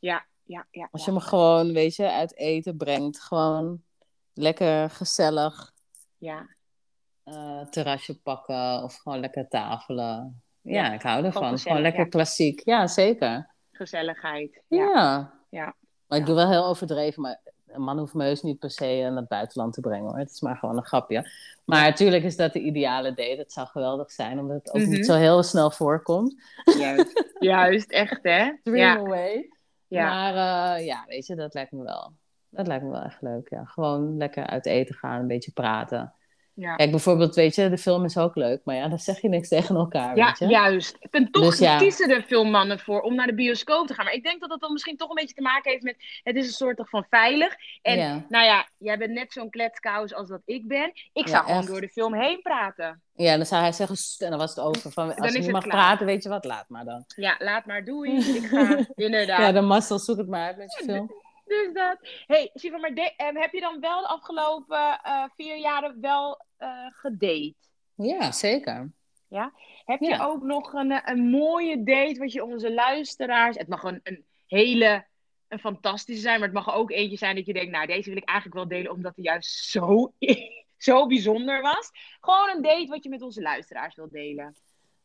Ja, 0.00 0.26
ja, 0.44 0.66
ja. 0.70 0.88
Als 0.90 1.04
ja. 1.04 1.12
je 1.12 1.18
me 1.18 1.24
gewoon, 1.24 1.72
weet 1.72 1.96
je, 1.96 2.10
uit 2.12 2.36
eten 2.36 2.76
brengt. 2.76 3.20
Gewoon 3.20 3.82
lekker 4.34 4.90
gezellig 4.90 5.72
Ja, 6.18 6.46
eh, 7.24 7.60
terrasje 7.70 8.20
pakken 8.20 8.82
of 8.82 8.96
gewoon 8.96 9.20
lekker 9.20 9.48
tafelen. 9.48 10.42
Ja, 10.60 10.84
Ja, 10.84 10.92
ik 10.92 11.02
hou 11.02 11.24
ervan. 11.24 11.58
Gewoon 11.58 11.80
lekker 11.80 12.02
ja. 12.04 12.08
klassiek. 12.08 12.60
Ja, 12.64 12.86
zeker. 12.86 13.54
Gezelligheid. 13.78 14.60
Ja. 14.68 14.78
Ja. 14.86 15.32
Ja. 15.50 15.74
Maar 16.06 16.18
ik 16.18 16.26
doe 16.26 16.34
wel 16.34 16.50
heel 16.50 16.66
overdreven, 16.66 17.22
maar 17.22 17.40
een 17.66 17.82
man 17.82 17.98
hoeft 17.98 18.14
me 18.14 18.24
heus 18.24 18.42
niet 18.42 18.58
per 18.58 18.70
se 18.70 18.84
naar 19.08 19.16
het 19.16 19.28
buitenland 19.28 19.72
te 19.74 19.80
brengen 19.80 20.08
hoor. 20.10 20.18
Het 20.18 20.30
is 20.30 20.40
maar 20.40 20.56
gewoon 20.56 20.76
een 20.76 20.86
grapje. 20.86 21.30
Maar 21.64 21.82
natuurlijk 21.82 22.24
is 22.24 22.36
dat 22.36 22.52
de 22.52 22.60
ideale 22.60 23.08
date. 23.14 23.36
Het 23.38 23.52
zou 23.52 23.66
geweldig 23.66 24.10
zijn, 24.10 24.38
omdat 24.38 24.56
het 24.56 24.74
ook 24.74 24.80
Mhm. 24.82 24.90
niet 24.90 25.06
zo 25.06 25.14
heel 25.14 25.42
snel 25.42 25.70
voorkomt. 25.70 26.34
Juist. 26.78 27.32
Juist, 27.38 27.90
echt 27.90 28.18
hè? 28.22 28.52
Dream 28.62 28.98
away. 28.98 29.48
ja. 29.86 30.08
Maar 30.08 30.76
eh, 30.76 30.86
ja, 30.86 31.04
weet 31.06 31.26
je, 31.26 31.34
dat 31.34 31.54
lijkt 31.54 31.72
me 31.72 31.82
wel. 31.82 32.12
Dat 32.50 32.66
lijkt 32.66 32.84
me 32.84 32.90
wel 32.90 33.02
echt 33.02 33.22
leuk, 33.22 33.48
ja. 33.48 33.64
Gewoon 33.64 34.16
lekker 34.16 34.46
uit 34.46 34.66
eten 34.66 34.94
gaan, 34.94 35.20
een 35.20 35.26
beetje 35.26 35.52
praten. 35.52 36.12
Ja. 36.60 36.74
Kijk, 36.76 36.90
bijvoorbeeld, 36.90 37.34
weet 37.34 37.54
je, 37.54 37.68
de 37.68 37.78
film 37.78 38.04
is 38.04 38.16
ook 38.18 38.34
leuk, 38.36 38.60
maar 38.64 38.74
ja, 38.76 38.88
dan 38.88 38.98
zeg 38.98 39.20
je 39.20 39.28
niks 39.28 39.48
tegen 39.48 39.76
elkaar, 39.76 40.16
Ja, 40.16 40.26
weet 40.26 40.38
je. 40.38 40.46
juist. 40.46 40.96
En 41.10 41.30
toch 41.30 41.44
Dus 41.44 41.58
ja. 41.58 41.78
kiezen 41.78 42.10
er 42.10 42.22
veel 42.22 42.44
mannen 42.44 42.78
voor 42.78 43.00
om 43.00 43.14
naar 43.14 43.26
de 43.26 43.34
bioscoop 43.34 43.86
te 43.86 43.94
gaan. 43.94 44.04
Maar 44.04 44.14
ik 44.14 44.22
denk 44.22 44.40
dat 44.40 44.50
dat 44.50 44.60
dan 44.60 44.72
misschien 44.72 44.96
toch 44.96 45.08
een 45.08 45.14
beetje 45.14 45.34
te 45.34 45.42
maken 45.42 45.70
heeft 45.70 45.82
met... 45.82 45.96
Het 46.22 46.36
is 46.36 46.46
een 46.46 46.52
soort 46.52 46.80
van 46.84 47.06
veilig. 47.10 47.54
En 47.82 47.98
Ja. 47.98 48.24
nou 48.28 48.44
ja, 48.44 48.68
jij 48.78 48.98
bent 48.98 49.10
net 49.12 49.32
zo'n 49.32 49.50
kletskous 49.50 50.14
als 50.14 50.28
dat 50.28 50.40
ik 50.44 50.68
ben. 50.68 50.92
Ik 51.12 51.28
zou 51.28 51.44
gewoon 51.44 51.58
echt. 51.58 51.68
door 51.68 51.80
de 51.80 51.88
film 51.88 52.14
heen 52.14 52.40
praten. 52.42 53.02
Ja, 53.14 53.36
dan 53.36 53.46
zou 53.46 53.62
hij 53.62 53.72
zeggen, 53.72 53.96
en 54.18 54.30
dan 54.30 54.38
was 54.38 54.54
het 54.54 54.64
over. 54.64 54.90
Van, 54.92 55.08
Dan 55.08 55.16
als 55.18 55.32
je 55.32 55.38
niet 55.38 55.50
mag 55.50 55.62
klaar. 55.62 55.74
praten, 55.74 56.06
weet 56.06 56.22
je 56.22 56.28
wat, 56.28 56.44
laat 56.44 56.68
maar 56.68 56.84
dan. 56.84 57.04
Ja, 57.16 57.34
laat 57.38 57.66
maar, 57.66 57.84
doei. 57.84 58.16
Ik 58.38 58.46
ga, 58.46 58.78
inderdaad. 58.94 59.38
Ja, 59.40 59.52
de 59.52 59.60
mazzel, 59.60 59.98
zoek 59.98 60.16
het 60.16 60.28
maar 60.28 60.46
uit 60.46 60.56
met 60.56 60.76
je 60.78 60.84
film. 60.84 61.12
Dus 61.44 61.72
dat. 61.72 61.98
hey, 62.26 62.50
Siva, 62.54 62.78
maar 62.78 62.94
de- 62.94 63.14
eh, 63.16 63.26
heb 63.32 63.52
je 63.52 63.60
dan 63.60 63.80
wel 63.80 64.00
de 64.00 64.06
afgelopen 64.08 64.98
eh, 65.02 65.22
vier 65.36 65.56
jaren 65.56 65.98
wel 66.00 66.44
gedate? 66.90 67.54
Ja, 67.94 68.32
zeker. 68.32 68.90
Heb 69.84 70.00
je 70.00 70.08
Ja. 70.08 70.24
ook 70.24 70.42
nog 70.42 70.72
een, 70.72 70.90
eh, 70.92 71.00
een 71.04 71.30
mooie 71.30 71.82
date 71.82 72.18
wat 72.18 72.32
je 72.32 72.44
onze 72.44 72.72
luisteraars... 72.74 73.56
Het 73.56 73.68
mag 73.68 73.82
een, 73.82 74.00
een 74.02 74.24
hele, 74.46 75.06
een 75.48 75.58
fantastische 75.58 76.22
zijn, 76.22 76.38
maar 76.38 76.48
het 76.48 76.56
mag 76.56 76.74
ook 76.74 76.90
eentje 76.90 77.16
zijn 77.16 77.36
dat 77.36 77.46
je 77.46 77.52
denkt... 77.52 77.70
Nou, 77.70 77.86
deze 77.86 78.08
wil 78.08 78.18
ik 78.18 78.28
eigenlijk 78.28 78.58
wel 78.58 78.78
delen 78.78 78.92
omdat 78.92 79.12
hij 79.14 79.24
juist 79.24 79.64
zo, 79.70 80.12
zo 80.88 81.06
bijzonder 81.06 81.62
was. 81.62 81.90
Gewoon 82.20 82.48
een 82.56 82.62
date 82.62 82.86
wat 82.86 83.02
je 83.02 83.08
met 83.08 83.22
onze 83.22 83.42
luisteraars 83.42 83.94
wil 83.94 84.08
delen. 84.08 84.54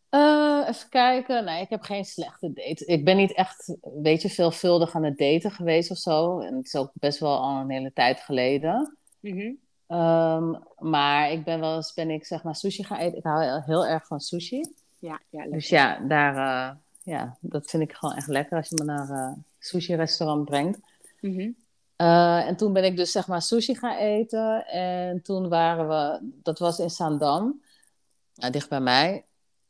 Eh, 0.09 0.65
even 0.67 0.89
kijken. 0.89 1.45
Nee, 1.45 1.61
ik 1.61 1.69
heb 1.69 1.81
geen 1.81 2.05
slechte 2.05 2.53
date. 2.53 2.85
Ik 2.85 3.05
ben 3.05 3.17
niet 3.17 3.33
echt, 3.33 3.77
weet 3.81 4.21
je, 4.21 4.29
veelvuldig 4.29 4.95
aan 4.95 5.03
het 5.03 5.17
daten 5.17 5.51
geweest 5.51 5.91
of 5.91 5.97
zo. 5.97 6.39
En 6.39 6.55
het 6.55 6.65
is 6.65 6.75
ook 6.75 6.91
best 6.93 7.19
wel 7.19 7.37
al 7.37 7.59
een 7.59 7.69
hele 7.69 7.93
tijd 7.93 8.19
geleden. 8.19 8.97
Mhm. 9.19 9.53
Ehm, 9.87 10.53
maar 10.77 11.31
ik 11.31 11.43
ben 11.43 11.59
wel 11.59 11.75
eens, 11.75 11.93
ben 11.93 12.09
ik 12.09 12.25
zeg 12.25 12.43
maar 12.43 12.55
sushi 12.55 12.83
gaan 12.83 12.97
eten. 12.97 13.17
Ik 13.17 13.23
hou 13.23 13.61
heel 13.65 13.85
erg 13.85 14.07
van 14.07 14.19
sushi. 14.19 14.73
Ja, 14.99 15.19
ja, 15.29 15.43
leuk. 15.43 15.53
Dus 15.53 15.69
ja, 15.69 15.99
daar, 15.99 16.35
eh, 16.35 16.75
ja, 17.03 17.37
dat 17.39 17.69
vind 17.69 17.83
ik 17.83 17.93
gewoon 17.93 18.15
echt 18.15 18.27
lekker 18.27 18.57
als 18.57 18.69
je 18.69 18.75
me 18.75 18.83
naar 18.83 19.09
een 19.09 19.43
sushi-restaurant 19.59 20.45
brengt. 20.45 20.79
Mhm. 21.21 21.51
Eh, 21.95 22.47
en 22.47 22.55
toen 22.55 22.73
ben 22.73 22.83
ik 22.83 22.97
dus 22.97 23.11
zeg 23.11 23.27
maar 23.27 23.41
sushi 23.41 23.75
gaan 23.75 23.97
eten. 23.97 24.65
En 24.67 25.21
toen 25.21 25.49
waren 25.49 25.87
we, 25.87 26.29
dat 26.43 26.59
was 26.59 26.79
in 26.79 26.89
Zaandam, 26.89 27.61
nou, 28.35 28.51
dicht 28.51 28.69
bij 28.69 28.81
mij. 28.81 29.25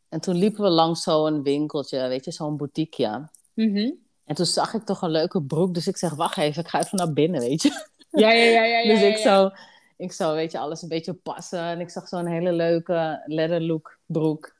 En 0.09 0.19
toen 0.19 0.35
liepen 0.35 0.63
we 0.63 0.69
langs 0.69 1.03
zo'n 1.03 1.43
winkeltje, 1.43 2.07
weet 2.07 2.25
je, 2.25 2.31
zo'n 2.31 2.57
boutiqueje. 2.57 3.29
Mhm. 3.53 3.91
En 4.25 4.35
toen 4.35 4.45
zag 4.45 4.73
ik 4.73 4.83
toch 4.83 5.01
een 5.01 5.09
leuke 5.09 5.41
broek, 5.41 5.73
dus 5.73 5.87
ik 5.87 5.97
zeg, 5.97 6.13
wacht 6.13 6.37
even, 6.37 6.63
ik 6.63 6.69
ga 6.69 6.79
even 6.79 6.97
naar 6.97 7.13
binnen, 7.13 7.39
weet 7.39 7.61
je. 7.61 7.69
Ja, 8.11 8.31
ja, 8.31 8.43
ja, 8.43 8.63
ja, 8.63 8.79
ja. 8.79 8.89
dus 8.93 9.01
ik 9.01 9.17
ja, 9.17 9.17
ja. 9.17 9.21
zou, 9.21 9.53
ik 9.97 10.11
zou, 10.11 10.35
weet 10.35 10.51
je, 10.51 10.57
alles 10.59 10.81
een 10.81 10.89
beetje 10.89 11.13
passen. 11.13 11.59
En 11.59 11.79
ik 11.79 11.89
zag 11.89 12.07
zo'n 12.07 12.25
hele 12.27 12.51
leuke 12.51 13.23
leather 13.25 13.61
look 13.61 13.99
broek. 14.05 14.55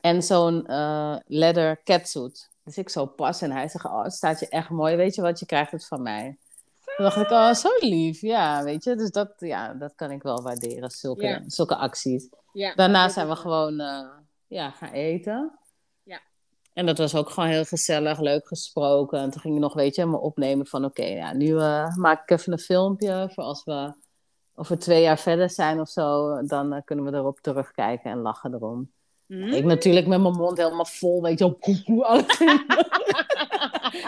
En 0.00 0.22
zo'n 0.22 0.66
eh 0.66 1.16
leather 1.26 1.82
catsuit. 1.82 2.50
Dus 2.64 2.78
ik 2.78 2.88
zo 2.88 3.06
pas 3.06 3.42
en 3.42 3.50
hij 3.50 3.68
zegt, 3.68 3.84
oh, 3.84 4.02
het 4.02 4.12
staat 4.12 4.40
je 4.40 4.48
echt 4.48 4.68
mooi. 4.70 4.96
Weet 4.96 5.14
je 5.14 5.22
wat, 5.22 5.38
je 5.38 5.46
krijgt 5.46 5.72
het 5.72 5.86
van 5.86 6.02
mij. 6.02 6.38
Toen 6.96 7.04
dacht 7.04 7.16
ik, 7.16 7.30
oh, 7.30 7.52
zo 7.52 7.68
lief. 7.78 8.20
Ja, 8.20 8.64
weet 8.64 8.84
je. 8.84 8.96
Dus 8.96 9.10
dat, 9.10 9.34
ja, 9.38 9.74
dat 9.74 9.94
kan 9.94 10.10
ik 10.10 10.22
wel 10.22 10.42
waarderen, 10.42 10.90
zulke, 10.90 11.26
Ja. 11.26 11.42
zulke 11.46 11.76
acties. 11.76 12.28
Ja, 12.52 12.74
Daarna 12.74 13.08
zijn 13.08 13.28
we 13.28 13.36
gewoon 13.36 13.80
eh, 13.80 14.08
ja, 14.46 14.70
gaan 14.70 14.92
eten. 14.92 15.58
Ja. 16.02 16.20
En 16.72 16.86
dat 16.86 16.98
was 16.98 17.14
ook 17.14 17.30
gewoon 17.30 17.48
heel 17.48 17.64
gezellig, 17.64 18.20
leuk 18.20 18.46
gesproken. 18.46 19.18
En 19.18 19.30
toen 19.30 19.40
ging 19.40 19.54
je 19.54 19.60
nog, 19.60 19.74
weet 19.74 19.94
je, 19.94 20.06
me 20.06 20.18
opnemen 20.18 20.66
van... 20.66 20.84
Oké, 20.84 21.04
ja, 21.04 21.32
nu 21.32 21.58
eh, 21.58 21.96
maak 21.96 22.22
ik 22.22 22.38
even 22.38 22.52
een 22.52 22.58
filmpje 22.58 23.30
voor 23.34 23.44
als 23.44 23.64
we 23.64 23.92
over 24.56 24.78
twee 24.78 25.02
jaar 25.02 25.18
verder 25.18 25.50
zijn 25.50 25.80
of 25.80 25.88
zo. 25.88 26.40
Dan 26.42 26.72
eh, 26.72 26.82
kunnen 26.84 27.04
we 27.04 27.12
erop 27.12 27.40
terugkijken 27.40 28.10
en 28.10 28.18
lachen 28.18 28.54
erom. 28.54 28.90
Hm? 29.26 29.42
Ik 29.42 29.64
natuurlijk 29.64 30.06
met 30.06 30.20
mijn 30.20 30.34
mond 30.34 30.58
helemaal 30.58 30.84
vol, 30.84 31.22
weet 31.22 31.38
je, 31.38 31.44
op 31.44 31.60
koekoe, 31.60 32.04
alles 32.04 32.40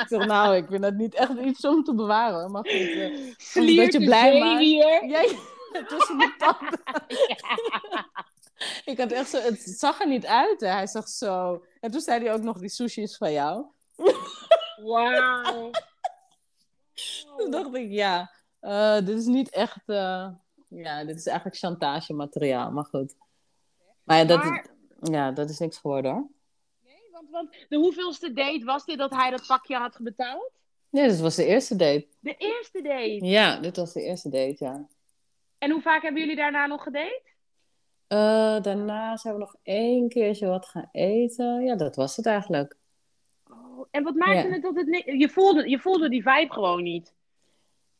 ik 0.01 0.05
zeg, 0.09 0.27
nou, 0.27 0.57
ik 0.57 0.67
vind 0.69 0.83
dat 0.83 0.95
niet 0.95 1.15
echt 1.15 1.39
iets 1.39 1.65
om 1.65 1.85
te 1.85 1.95
bewaren. 1.95 2.51
Maar 2.51 2.63
goed, 2.63 2.73
eh, 2.73 3.35
een 3.55 3.77
beetje 3.77 4.05
blij 4.05 4.39
jij 5.07 5.39
tussen 5.89 6.35
tanden. 6.39 6.81
Ik 8.85 8.99
had 8.99 9.13
echt 9.13 9.29
zo, 9.29 9.39
het 9.39 9.61
zag 9.61 10.01
er 10.01 10.09
niet 10.09 10.27
uit. 10.27 10.61
Hè. 10.61 10.69
Hij 10.69 10.87
zag 10.87 11.09
zo. 11.09 11.65
En 11.81 11.91
toen 11.91 12.01
zei 12.01 12.25
hij 12.25 12.33
ook 12.35 12.43
nog: 12.43 12.59
die 12.59 12.69
sushi 12.69 13.03
is 13.03 13.17
van 13.17 13.33
jou. 13.33 13.65
Wauw. 14.83 15.71
Toen 17.37 17.51
dacht 17.51 17.75
ik: 17.75 17.91
ja, 17.91 18.31
eh, 18.61 18.95
dit 18.97 19.19
is 19.19 19.27
niet 19.27 19.51
echt. 19.51 19.83
eh, 19.87 20.29
ja, 20.69 21.05
dit 21.05 21.17
is 21.17 21.27
eigenlijk 21.27 21.59
chantagemateriaal. 21.59 22.71
Maar 22.71 22.85
goed. 22.85 23.17
Maar 24.05 24.17
ja, 24.17 24.25
dat, 24.25 24.45
Maar- 24.45 24.67
ja, 25.01 25.33
dat 25.33 25.51
is 25.51 25.59
niks 25.59 25.79
geworden 25.79 26.13
hoor. 26.13 26.27
Nee, 26.85 27.09
want, 27.13 27.31
want 27.31 27.67
de 27.69 27.77
hoeveelste 27.77 28.33
date 28.33 28.65
was 28.65 28.85
dit 28.85 28.99
dat 28.99 29.11
hij 29.15 29.31
dat 29.31 29.47
pakje 29.47 29.77
had 29.77 29.99
betaald? 30.01 30.51
Nee, 30.91 31.09
dit 31.09 31.21
was 31.21 31.35
de 31.37 31.45
eerste 31.47 31.77
date. 31.77 32.07
De 32.21 32.35
eerste 32.39 32.83
date. 32.83 33.25
Ja, 33.25 33.61
dit 33.61 33.77
was 33.77 33.93
de 33.93 34.03
eerste 34.03 34.29
date, 34.29 34.65
ja. 34.65 34.87
En 35.59 35.71
hoe 35.71 35.81
vaak 35.83 36.03
hebben 36.03 36.21
jullie 36.21 36.37
daarna 36.37 36.67
nog 36.67 36.83
gedate? 36.83 37.23
Eh, 38.07 38.61
daarna 38.63 39.17
zijn 39.17 39.35
we 39.35 39.41
nog 39.41 39.57
één 39.63 40.09
keertje 40.09 40.47
wat 40.47 40.67
gaan 40.67 40.89
eten. 40.93 41.63
Ja, 41.65 41.75
dat 41.77 41.97
was 41.97 42.17
het 42.17 42.27
eigenlijk. 42.27 42.77
Oh, 43.51 43.87
en 43.91 44.03
wat 44.03 44.15
maakte 44.15 44.49
Ja. 44.49 44.53
het 44.53 44.63
dat 44.63 44.75
het. 44.75 45.03
Je 45.05 45.29
voelde, 45.29 45.69
je 45.69 45.79
voelde 45.79 46.09
die 46.09 46.23
vibe 46.23 46.53
gewoon 46.53 46.83
niet. 46.83 47.15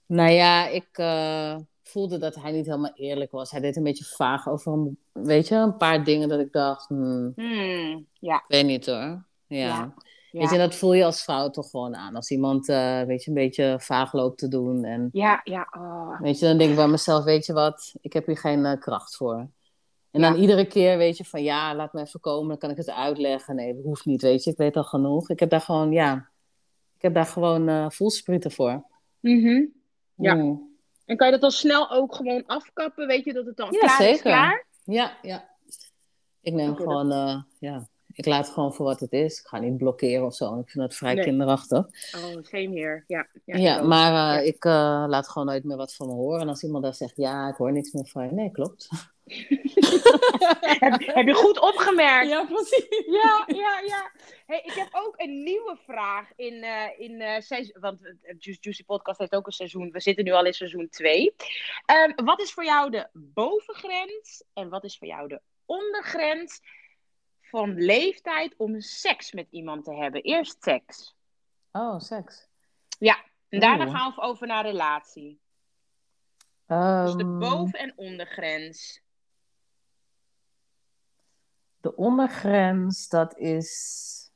Nou 0.09 0.31
ja, 0.31 0.67
ik 0.69 0.89
eh, 0.93 1.57
voelde 1.83 2.19
dat 2.19 2.35
hij 2.35 2.53
niet 2.53 2.67
helemaal 2.67 2.93
eerlijk 2.95 3.31
was. 3.31 3.51
Hij 3.51 3.61
deed 3.61 3.77
een 3.77 3.83
beetje 3.83 4.05
vaag 4.05 4.49
over 4.49 4.73
een, 4.73 4.99
weet 5.13 5.49
je, 5.49 5.55
een 5.55 5.77
paar 5.77 6.05
dingen 6.05 6.29
dat 6.29 6.41
ik 6.41 6.53
dacht, 6.53 6.89
hmm, 6.89 7.33
Hmm, 7.37 8.07
ja, 8.21 8.37
ik 8.37 8.45
weet 8.49 8.67
niet 8.67 8.87
hoor. 8.87 8.97
Ja. 8.97 9.25
Ja. 9.47 9.95
ja. 10.31 10.41
Weet 10.41 10.51
je, 10.51 10.59
dat 10.59 10.75
voel 10.75 10.93
je 10.93 11.05
als 11.05 11.23
vrouw 11.25 11.51
toch 11.51 11.71
gewoon 11.71 11.97
aan. 11.97 12.17
Als 12.17 12.31
iemand, 12.31 12.69
eh, 12.69 13.03
weet 13.03 13.23
je, 13.25 13.29
een 13.29 13.37
beetje 13.37 13.77
vaag 13.81 14.13
loopt 14.13 14.39
te 14.39 14.49
doen. 14.49 14.85
En 14.85 15.09
Ja, 15.13 15.41
ja. 15.45 15.69
Oh. 15.79 16.21
weet 16.21 16.39
je, 16.39 16.47
dan 16.47 16.59
denk 16.59 16.71
ik 16.71 16.77
bij 16.77 16.89
mezelf, 16.89 17.25
weet 17.25 17.47
je 17.47 17.53
wat, 17.53 17.95
ik 18.01 18.13
heb 18.13 18.27
hier 18.27 18.39
geen 18.39 18.65
eh, 18.65 18.81
kracht 18.81 19.17
voor. 19.17 19.37
En 20.11 20.21
Ja. 20.21 20.31
dan 20.31 20.41
iedere 20.41 20.67
keer 20.67 20.99
weet 20.99 21.17
je 21.17 21.25
van, 21.25 21.43
ja, 21.43 21.75
laat 21.75 21.93
me 21.93 22.01
even 22.01 22.21
komen, 22.21 22.49
dan 22.49 22.59
kan 22.59 22.71
ik 22.71 22.77
het 22.77 22.91
uitleggen. 22.91 23.55
Nee, 23.55 23.75
dat 23.75 23.85
hoeft 23.85 24.05
niet, 24.05 24.23
weet 24.23 24.45
je, 24.45 24.51
ik 24.51 24.57
weet 24.57 24.77
al 24.77 24.85
genoeg. 24.85 25.31
Ik 25.31 25.41
heb 25.41 25.51
daar 25.51 25.61
gewoon, 25.61 25.93
ja, 25.93 26.15
ik 26.97 27.03
heb 27.03 27.15
daar 27.15 27.27
gewoon 27.27 27.93
voelsprieten 27.93 28.51
voor. 28.51 28.85
Mhm. 29.21 29.63
Ja. 30.19 30.35
Mm. 30.35 30.67
En 31.05 31.17
kan 31.17 31.27
je 31.27 31.33
dat 31.33 31.41
dan 31.41 31.51
snel 31.51 31.91
ook 31.91 32.15
gewoon 32.15 32.47
afkappen? 32.47 33.07
Weet 33.07 33.25
je 33.25 33.33
dat 33.33 33.47
het 33.47 33.57
dan 33.57 33.73
Ja, 33.73 33.79
klaar 33.79 34.01
is 34.01 34.07
zeker. 34.07 34.23
klaar? 34.23 34.67
Ja, 34.85 35.17
ja. 35.23 35.49
Ik 36.41 36.53
neem 36.53 36.77
gewoon, 36.77 37.13
eh, 37.13 37.43
ja, 37.59 37.89
ik 38.13 38.27
laat 38.27 38.45
het 38.45 38.55
gewoon 38.55 38.75
voor 38.75 38.85
wat 38.87 39.01
het 39.01 39.13
is. 39.13 39.41
Ik 39.41 39.47
ga 39.47 39.59
niet 39.59 39.77
blokkeren 39.77 40.25
of 40.27 40.35
zo. 40.35 40.59
Ik 40.59 40.71
vind 40.71 40.85
dat 40.85 40.95
vrij 40.95 41.15
Nee. 41.15 41.25
kinderachtig. 41.25 41.79
Oh, 42.17 42.43
same 42.43 42.69
here. 42.81 43.05
Ja, 43.07 43.27
ja, 43.45 43.57
Ja, 43.57 43.83
maar 43.83 44.09
eh, 44.09 44.45
Ja. 44.45 44.53
ik 44.53 44.65
eh, 44.65 45.05
laat 45.09 45.29
gewoon 45.29 45.47
nooit 45.49 45.65
meer 45.65 45.77
wat 45.77 45.95
van 45.95 46.07
me 46.07 46.13
horen. 46.15 46.41
En 46.41 46.49
als 46.49 46.63
iemand 46.63 46.85
daar 46.85 46.95
zegt, 46.95 47.17
ja, 47.17 47.49
ik 47.49 47.57
hoor 47.57 47.73
niks 47.73 47.93
meer 47.93 48.07
van 48.07 48.25
je. 48.25 48.33
Nee, 48.33 48.51
klopt. 48.51 48.89
heb, 50.79 51.07
heb 51.15 51.27
je 51.27 51.35
goed 51.35 51.61
opgemerkt? 51.61 52.29
Ja, 52.29 52.45
precies. 52.45 52.87
Ja, 53.07 53.45
ja, 53.47 53.81
ja. 53.87 54.13
Hey, 54.47 54.61
ik 54.65 54.73
heb 54.73 54.89
ook 54.93 55.15
een 55.17 55.43
nieuwe 55.43 55.77
vraag 55.87 56.33
in, 56.37 56.63
eh 56.63 57.01
in 57.01 57.21
eh, 57.21 57.41
seizoen, 57.41 57.81
want 57.81 58.01
het 58.23 58.45
Juicy, 58.45 58.85
Podcast 58.85 59.19
heeft 59.19 59.35
ook 59.35 59.47
een 59.47 59.53
seizoen. 59.53 59.91
We 59.91 60.01
zitten 60.01 60.25
nu 60.25 60.33
al 60.33 60.45
in 60.47 60.55
seizoen 60.55 60.89
2. 60.89 61.35
wat 62.17 62.41
is 62.41 62.53
voor 62.53 62.65
jou 62.65 62.91
de 62.91 63.09
bovengrens 63.13 64.45
en 64.55 64.69
wat 64.69 64.85
is 64.85 64.99
voor 64.99 65.09
jou 65.09 65.29
de 65.29 65.41
ondergrens 65.65 66.61
van 67.43 67.75
leeftijd 67.75 68.55
om 68.57 68.81
seks 68.81 69.33
met 69.33 69.47
iemand 69.51 69.85
te 69.85 69.95
hebben? 69.95 70.23
Eerst 70.23 70.57
seks. 70.63 71.15
Oh, 71.73 71.99
seks. 72.01 72.47
En 73.49 73.61
daarna 73.61 73.85
Oeh. 73.85 73.95
gaan 73.95 74.13
we 74.15 74.21
over 74.21 74.47
naar 74.47 74.65
relatie. 74.65 75.41
Dus 76.67 77.13
de 77.15 77.23
Ehm, 77.23 77.39
boven- 77.39 77.79
en 77.79 77.93
ondergrens. 77.97 79.01
De 81.89 81.97
ondergrens, 81.97 83.09
dat 83.09 83.39
is, 83.39 84.31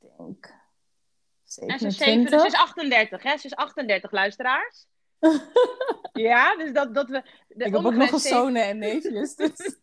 ik 0.00 0.08
denk, 0.16 0.46
En 0.46 1.78
ze 1.78 1.86
is, 1.86 1.96
27. 1.96 1.96
zeven, 1.96 2.40
ze 2.40 2.46
is 2.46 2.54
38, 2.54 3.22
hè? 3.22 3.36
Ze 3.36 3.46
is 3.46 3.54
38, 3.54 4.10
luisteraars. 4.10 4.86
ja, 6.28 6.56
dus 6.56 6.72
dat, 6.72 6.94
dat 6.94 7.08
we... 7.08 7.22
De 7.48 7.64
ik 7.64 7.72
heb 7.72 7.84
ook 7.84 7.94
nog 7.94 8.12
een 8.12 8.18
zonen 8.18 8.62
en 8.62 8.78
neefjes. 8.78 9.34
Dus 9.34 9.58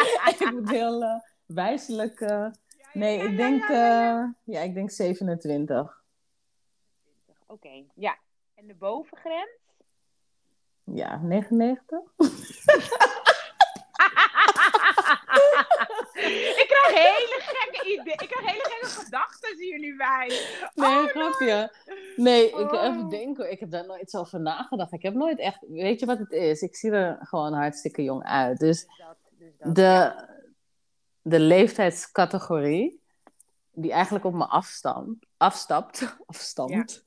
ik 0.38 0.50
moet 0.52 0.70
heel 0.70 1.02
eh, 1.02 1.20
wijselijk... 1.46 2.20
eh, 2.20 2.46
nee, 2.92 3.22
ik 3.22 3.36
denk, 3.36 3.68
ja, 3.68 3.74
ja, 3.74 4.34
ja, 4.44 4.60
ik 4.60 4.74
denk 4.74 4.90
27. 4.90 6.02
Oké, 7.46 7.84
ja. 7.94 8.18
En 8.54 8.66
de 8.66 8.74
bovengrens? 8.74 9.58
Ja, 10.84 11.16
99? 11.22 12.00
Ik 16.36 16.66
krijg 16.68 17.04
hele 17.04 17.40
gekke 17.40 17.86
ideeën. 17.86 18.18
Ik 18.20 18.28
krijg 18.28 18.46
hele 18.50 18.64
gekke 18.64 18.86
gedachten 19.04 19.58
hier 19.58 19.78
nu 19.78 19.96
bij. 19.96 20.26
Nee, 20.74 20.98
Oh, 20.98 21.04
grapje. 21.06 21.72
Nee, 22.16 22.46
ik 22.46 22.72
Oh. 22.72 22.84
even 22.84 23.08
denken. 23.08 23.50
Ik 23.50 23.60
heb 23.60 23.70
daar 23.70 23.86
nooit 23.86 24.10
zo 24.10 24.18
over 24.18 24.40
nagedacht. 24.40 24.92
Ik 24.92 25.02
heb 25.02 25.14
nooit 25.14 25.38
echt... 25.38 25.58
Weet 25.68 26.00
je 26.00 26.06
wat 26.06 26.18
het 26.18 26.32
is? 26.32 26.62
Ik 26.62 26.76
zie 26.76 26.90
er 26.90 27.18
gewoon 27.22 27.52
hartstikke 27.52 28.02
jong 28.02 28.24
uit. 28.24 28.58
Dus 28.58 28.86
Dus 28.86 28.96
dat, 28.98 29.16
dus 29.38 29.52
dat, 29.58 29.74
de, 29.74 29.82
ja. 29.82 30.28
de 31.22 31.40
leeftijdscategorie 31.40 32.99
die 33.80 33.92
eigenlijk 33.92 34.24
op 34.24 34.34
me 34.34 34.46
afstamt, 34.60 35.26
afstapt, 35.36 36.16
afstamt, 36.26 37.02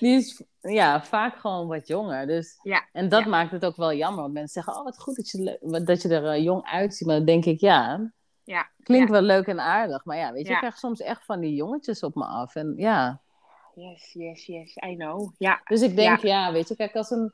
die 0.00 0.16
is 0.16 0.42
ja, 0.60 1.02
vaak 1.04 1.36
gewoon 1.36 1.66
wat 1.66 1.86
jonger. 1.86 2.26
Dus, 2.26 2.58
Ja, 2.62 2.88
en 2.92 3.08
dat 3.08 3.22
ja. 3.22 3.28
maakt 3.28 3.50
het 3.50 3.64
ook 3.64 3.76
wel 3.76 3.92
jammer. 3.92 4.22
Want 4.22 4.32
mensen 4.32 4.62
zeggen, 4.62 4.80
oh 4.80 4.84
wat 4.84 4.98
goed 4.98 5.16
dat 5.16 5.30
je, 5.30 5.82
dat 5.84 6.02
je 6.02 6.08
er 6.08 6.26
eh, 6.26 6.42
jong 6.42 6.64
uitziet. 6.64 7.06
Maar 7.06 7.16
dan 7.16 7.26
denk 7.26 7.44
ik, 7.44 7.60
ja, 7.60 8.10
Ja, 8.44 8.70
klinkt 8.82 9.10
wel 9.10 9.22
leuk 9.22 9.46
en 9.46 9.60
aardig. 9.60 10.04
Maar 10.04 10.16
ja, 10.16 10.32
weet 10.32 10.46
je, 10.46 10.52
ik 10.52 10.58
krijg 10.58 10.78
soms 10.78 11.00
echt 11.00 11.24
van 11.24 11.40
die 11.40 11.54
jongetjes 11.54 12.02
op 12.02 12.14
me 12.14 12.24
af. 12.24 12.54
En 12.54 12.74
ja, 12.76 13.20
Yes, 13.76 14.12
yes, 14.12 14.46
yes. 14.46 14.76
I 14.76 14.96
know. 14.96 15.32
Ja. 15.38 15.60
dus 15.64 15.82
ik 15.82 15.96
denk, 15.96 16.20
ja, 16.20 16.52
weet 16.52 16.68
je, 16.68 16.76
kijk, 16.76 16.94
als 16.94 17.10
een, 17.10 17.32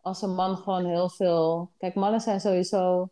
als 0.00 0.22
een 0.22 0.34
man 0.34 0.56
gewoon 0.56 0.86
heel 0.86 1.08
veel... 1.08 1.70
Kijk, 1.78 1.94
mannen 1.94 2.20
zijn 2.20 2.40
sowieso 2.40 3.10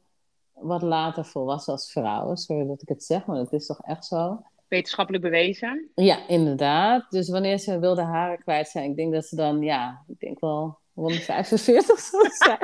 wat 0.60 0.82
later 0.82 1.24
volwassen 1.24 1.72
als 1.72 1.92
vrouwen. 1.92 2.36
Sorry 2.36 2.66
dat 2.66 2.82
ik 2.82 2.88
het 2.88 3.04
zeg, 3.04 3.26
maar 3.26 3.36
het 3.36 3.52
is 3.52 3.66
toch 3.66 3.80
echt 3.80 4.04
zo. 4.04 4.42
Wetenschappelijk 4.68 5.22
bewezen. 5.24 5.90
Ja, 5.94 6.28
inderdaad. 6.28 7.10
Dus 7.10 7.28
wanneer 7.28 7.58
ze 7.58 7.78
wilde 7.78 8.02
haren 8.02 8.38
kwijt 8.38 8.68
zijn, 8.68 8.90
ik 8.90 8.96
denk 8.96 9.12
dat 9.12 9.24
ze 9.26 9.36
dan, 9.36 9.62
ja, 9.62 10.04
ik 10.08 10.18
denk 10.20 10.40
wel 10.40 10.78
rond 10.94 11.12
de 11.12 11.20
45 11.20 11.98
zullen 12.10 12.30
zijn. 12.30 12.58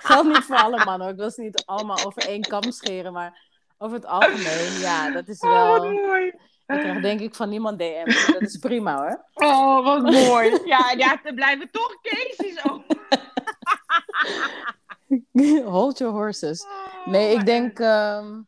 Geldt 0.00 0.28
niet 0.28 0.44
voor 0.44 0.56
alle 0.56 0.84
mannen, 0.84 1.08
ik 1.08 1.16
wil 1.16 1.30
ze 1.30 1.42
niet 1.42 1.62
allemaal 1.64 2.04
over 2.06 2.28
één 2.28 2.40
kam 2.42 2.70
scheren, 2.72 3.12
maar 3.12 3.52
over 3.78 3.96
het 3.96 4.06
algemeen, 4.06 4.80
ja, 4.80 5.10
dat 5.10 5.28
is 5.28 5.40
Oh, 5.40 5.50
wel... 5.50 5.72
wat 5.72 5.92
mooi. 5.92 6.26
Ik 6.66 6.80
krijg 6.80 7.00
denk 7.00 7.20
ik 7.20 7.34
van 7.34 7.48
niemand 7.48 7.78
DM, 7.78 8.32
dat 8.32 8.42
is 8.42 8.56
prima 8.56 8.96
hoor. 8.96 9.24
Oh, 9.34 9.84
wat 9.84 10.02
mooi. 10.02 10.60
Ja, 10.64 10.94
ja, 10.96 11.20
er 11.24 11.34
blijven 11.34 11.70
toch 11.70 11.96
cases 12.02 12.64
over. 12.70 12.84
Hold 15.64 15.98
your 15.98 16.12
horses. 16.12 16.64
Oh, 16.64 17.06
Nee, 17.06 17.34
ik 17.34 17.46
denk, 17.46 17.78
ehm, 17.78 18.42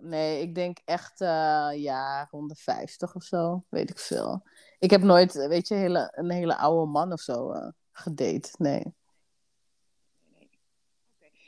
nee, 0.00 0.42
ik 0.42 0.54
denk 0.54 0.78
echt, 0.84 1.20
eh, 1.20 1.70
ja, 1.74 2.28
rond 2.30 2.48
de 2.48 2.56
50 2.56 3.14
of 3.14 3.22
zo, 3.22 3.64
weet 3.68 3.90
ik 3.90 3.98
veel. 3.98 4.42
Ik 4.78 4.90
heb 4.90 5.02
nooit, 5.02 5.32
weet 5.32 5.68
je, 5.68 5.74
hele, 5.74 6.12
een 6.14 6.30
hele 6.30 6.56
oude 6.56 6.90
man 6.90 7.12
of 7.12 7.20
zo 7.20 7.52
eh, 7.52 7.68
gedate, 7.92 8.50
nee. 8.58 8.84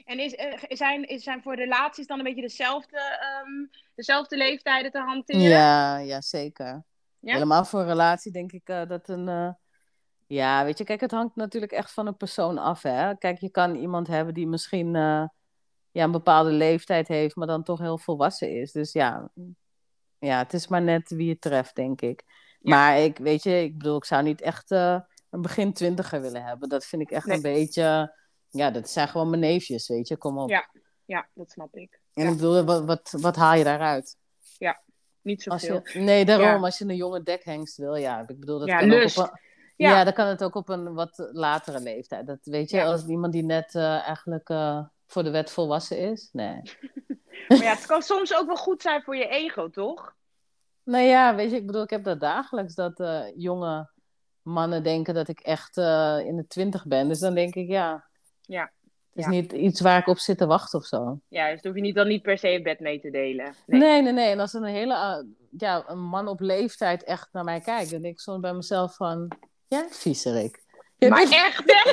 En 0.05 0.19
is, 0.19 0.35
eh, 0.35 0.63
zijn, 0.69 1.09
is, 1.09 1.23
zijn 1.23 1.43
voor 1.43 1.55
relaties 1.55 2.07
dan 2.07 2.19
een 2.19 2.25
beetje 2.25 2.43
dezelfde, 2.43 2.99
ehm, 2.99 3.83
dezelfde 3.95 4.37
leeftijden 4.37 4.91
te 4.91 4.99
hanteren? 4.99 5.41
Ja, 5.41 5.99
ja, 5.99 6.21
zeker. 6.21 6.85
Ja? 7.19 7.33
Helemaal 7.33 7.65
voor 7.65 7.81
een 7.81 7.87
relatie 7.87 8.33
denk 8.33 8.53
ik 8.53 8.67
dat 8.67 9.09
een... 9.09 9.57
eh, 10.27 10.37
ja, 10.37 10.65
weet 10.65 10.79
je, 10.79 10.85
kijk, 10.85 11.01
het 11.01 11.11
hangt 11.11 11.37
natuurlijk 11.37 11.73
echt 11.73 11.93
van 11.93 12.07
een 12.07 12.17
persoon 12.17 12.59
af, 12.59 12.83
hè. 12.83 13.17
Kijk, 13.17 13.39
je 13.39 13.51
kan 13.51 13.75
iemand 13.75 14.07
hebben 14.07 14.35
die 14.35 14.47
misschien... 14.47 14.97
eh, 14.97 15.25
ja, 15.95 16.05
een 16.05 16.11
bepaalde 16.11 16.51
leeftijd 16.51 17.09
heeft, 17.09 17.37
maar 17.37 17.47
dan 17.47 17.63
toch 17.63 17.79
heel 17.79 17.99
volwassen 17.99 18.51
is. 18.51 18.73
Dus 18.73 18.93
ja, 18.93 19.31
ja 20.19 20.39
het 20.39 20.53
is 20.53 20.69
maar 20.69 20.83
net 20.83 21.09
wie 21.09 21.29
je 21.29 21.39
treft, 21.39 21.75
denk 21.75 22.01
ik. 22.01 22.25
Maar 22.61 22.99
ik, 22.99 23.19
weet 23.19 23.43
je, 23.43 23.63
ik 23.63 23.79
bedoel, 23.79 23.97
ik 23.97 24.05
zou 24.05 24.23
niet 24.23 24.41
echt 24.41 24.71
uh, 24.71 25.01
een 25.31 25.43
begin 25.43 25.73
twintiger 25.73 26.21
willen 26.21 26.45
hebben. 26.45 26.69
Dat 26.69 26.85
vind 26.85 27.03
ik 27.03 27.11
echt 27.11 27.29
een 27.29 27.43
beetje, 27.43 28.17
ja, 28.49 28.71
dat 28.71 28.91
zijn 28.91 29.09
gewoon 29.09 29.29
mijn 29.31 29.41
neefjes, 29.41 29.89
weet 29.89 30.09
je, 30.09 30.17
kom 30.17 30.39
op. 30.39 30.49
Ja, 30.49 30.71
ja 31.05 31.29
dat 31.35 31.51
snap 31.51 31.75
ik. 31.77 32.01
En 32.13 32.27
ik 32.27 32.35
bedoel, 32.35 32.65
wat, 32.65 32.85
wat, 32.85 33.15
wat 33.21 33.37
haal 33.37 33.55
je 33.55 33.65
daaruit? 33.65 34.17
Ja, 34.59 34.83
niet 35.21 35.43
zoveel. 35.43 35.81
Als 35.81 35.93
je, 35.93 35.99
nee, 35.99 36.25
daarom, 36.25 36.65
als 36.65 36.79
je 36.79 36.85
een 36.85 36.97
jonge 36.97 37.23
dekhengst 37.23 37.77
wil, 37.77 37.95
ja, 37.95 38.21
ik 38.21 38.41
bedoel, 38.41 38.59
dat 38.59 38.69
ja, 38.69 38.79
kan 38.79 38.89
lust. 38.89 39.19
ook 39.19 39.27
op 39.27 39.33
een, 39.33 39.41
ja. 39.77 40.05
dan 40.05 40.13
kan 40.13 40.27
het 40.27 40.45
ook 40.45 40.55
op 40.55 40.69
een 40.69 40.95
wat 40.95 41.29
latere 41.33 41.81
leeftijd. 41.81 42.27
Dat 42.27 42.39
weet 42.43 42.71
je, 42.71 42.85
als 42.85 43.07
iemand 43.07 43.33
die 43.33 43.45
net 43.45 43.75
uh, 43.75 44.07
eigenlijk 44.07 44.49
uh, 44.49 44.85
voor 45.07 45.23
de 45.23 45.31
wet 45.31 45.51
volwassen 45.51 45.99
is, 45.99 46.29
nee. 46.33 46.61
maar 47.49 47.63
ja, 47.63 47.75
het 47.75 47.87
kan 47.93 48.03
soms 48.03 48.35
ook 48.35 48.47
wel 48.47 48.57
goed 48.57 48.83
zijn 48.83 49.03
voor 49.03 49.17
je 49.17 49.29
ego, 49.29 49.71
toch? 49.71 50.15
Nou 50.83 51.05
ja, 51.05 51.35
weet 51.35 51.51
je, 51.51 51.57
ik 51.57 51.67
bedoel, 51.67 51.83
ik 51.83 51.91
heb 51.91 52.05
dat 52.05 52.21
dagelijks, 52.21 52.75
dat 52.75 53.01
uh, 53.01 53.25
jonge 53.37 53.91
mannen 54.43 54.83
denken 54.83 55.15
dat 55.15 55.29
ik 55.29 55.41
echt 55.41 55.77
in 56.27 56.37
de 56.37 56.45
twintig 56.49 56.87
ben. 56.87 57.09
Dus 57.09 57.19
dan 57.19 57.35
denk 57.35 57.55
ik, 57.55 57.69
ja, 57.69 58.05
ja. 58.41 58.73
Het 59.15 59.25
is 59.25 59.25
Ja. 59.25 59.41
niet 59.41 59.53
iets 59.53 59.81
waar 59.81 59.99
ik 59.99 60.07
op 60.07 60.19
zit 60.19 60.39
te 60.39 60.47
wachten 60.47 60.79
of 60.79 60.85
zo. 60.85 61.21
Ja, 61.29 61.51
dus 61.51 61.63
hoef 61.63 61.75
je 61.75 61.81
niet, 61.81 61.95
dan 61.95 62.09
niet 62.09 62.23
per 62.23 62.39
se 62.39 62.49
een 62.49 62.63
bed 62.63 62.81
mee 62.81 63.01
te 63.01 63.11
delen. 63.11 63.55
Nee. 63.67 63.81
Nee, 63.81 64.03
nee, 64.03 64.13
nee. 64.13 64.31
En 64.31 64.41
als 64.41 64.53
een 64.53 64.65
hele, 64.65 65.27
ja, 65.51 65.85
een 65.87 66.03
man 66.03 66.29
op 66.29 66.41
leeftijd 66.41 67.05
echt 67.05 67.29
naar 67.33 67.45
mij 67.45 67.61
kijkt, 67.61 67.91
dan 67.91 68.03
denk 68.03 68.15
ik 68.15 68.21
soms 68.21 68.41
bij 68.41 68.53
mezelf 68.53 68.97
van, 68.97 69.29
ja, 69.69 69.87
viezerik. 69.91 70.63
Ja, 70.97 71.09
Maar 71.09 71.19
dit- 71.21 71.33
echt, 71.33 71.63
hè? 71.67 71.93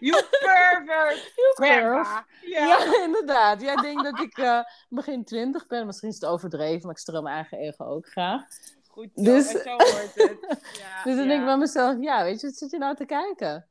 you 0.00 0.22
pervert! 0.30 1.32
Grandpa. 1.54 2.26
Ja. 2.40 2.66
Ja, 2.66 2.78
inderdaad. 3.06 3.60
Jij 3.60 3.76
denkt 3.76 4.02
dat 4.04 4.20
ik 4.20 4.38
eh, 4.38 4.60
begin 4.88 5.24
twintig 5.24 5.66
ben. 5.66 5.86
Misschien 5.86 6.08
is 6.08 6.14
het 6.14 6.24
overdreven, 6.24 6.80
maar 6.82 6.90
ik 6.94 6.98
streel 6.98 7.22
mijn 7.22 7.34
eigen 7.34 7.58
ego 7.58 7.84
ook 7.84 8.06
graag. 8.08 8.42
Goed 8.88 9.08
zo, 9.14 9.22
Dus- 9.22 9.54
en 9.54 9.60
zo 9.62 9.70
hoort 9.70 10.14
het. 10.14 10.36
Ja, 10.78 11.02
Dus 11.04 11.14
dan 11.16 11.22
ja. 11.22 11.28
denk 11.28 11.40
ik 11.40 11.44
bij 11.46 11.56
mezelf, 11.56 11.96
ja, 12.00 12.22
weet 12.22 12.40
je, 12.40 12.46
wat 12.46 12.56
zit 12.56 12.70
je 12.70 12.78
nou 12.78 12.94
te 12.96 13.04
kijken? 13.04 13.66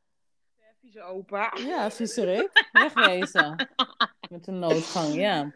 Vieze 0.81 1.01
opa. 1.01 1.53
Ja, 1.57 1.91
viezerik. 1.91 2.67
Wegwezen. 2.71 3.69
Met 4.29 4.47
een 4.47 4.59
noodgang, 4.59 5.13
ja. 5.13 5.51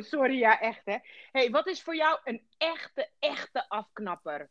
Sorry, 0.00 0.38
ja, 0.38 0.60
echt, 0.60 0.80
hè. 0.84 0.96
hey, 1.32 1.50
wat 1.50 1.66
is 1.66 1.82
voor 1.82 1.96
jou 1.96 2.18
een 2.24 2.42
echte, 2.58 3.08
echte 3.18 3.68
afknapper? 3.68 4.48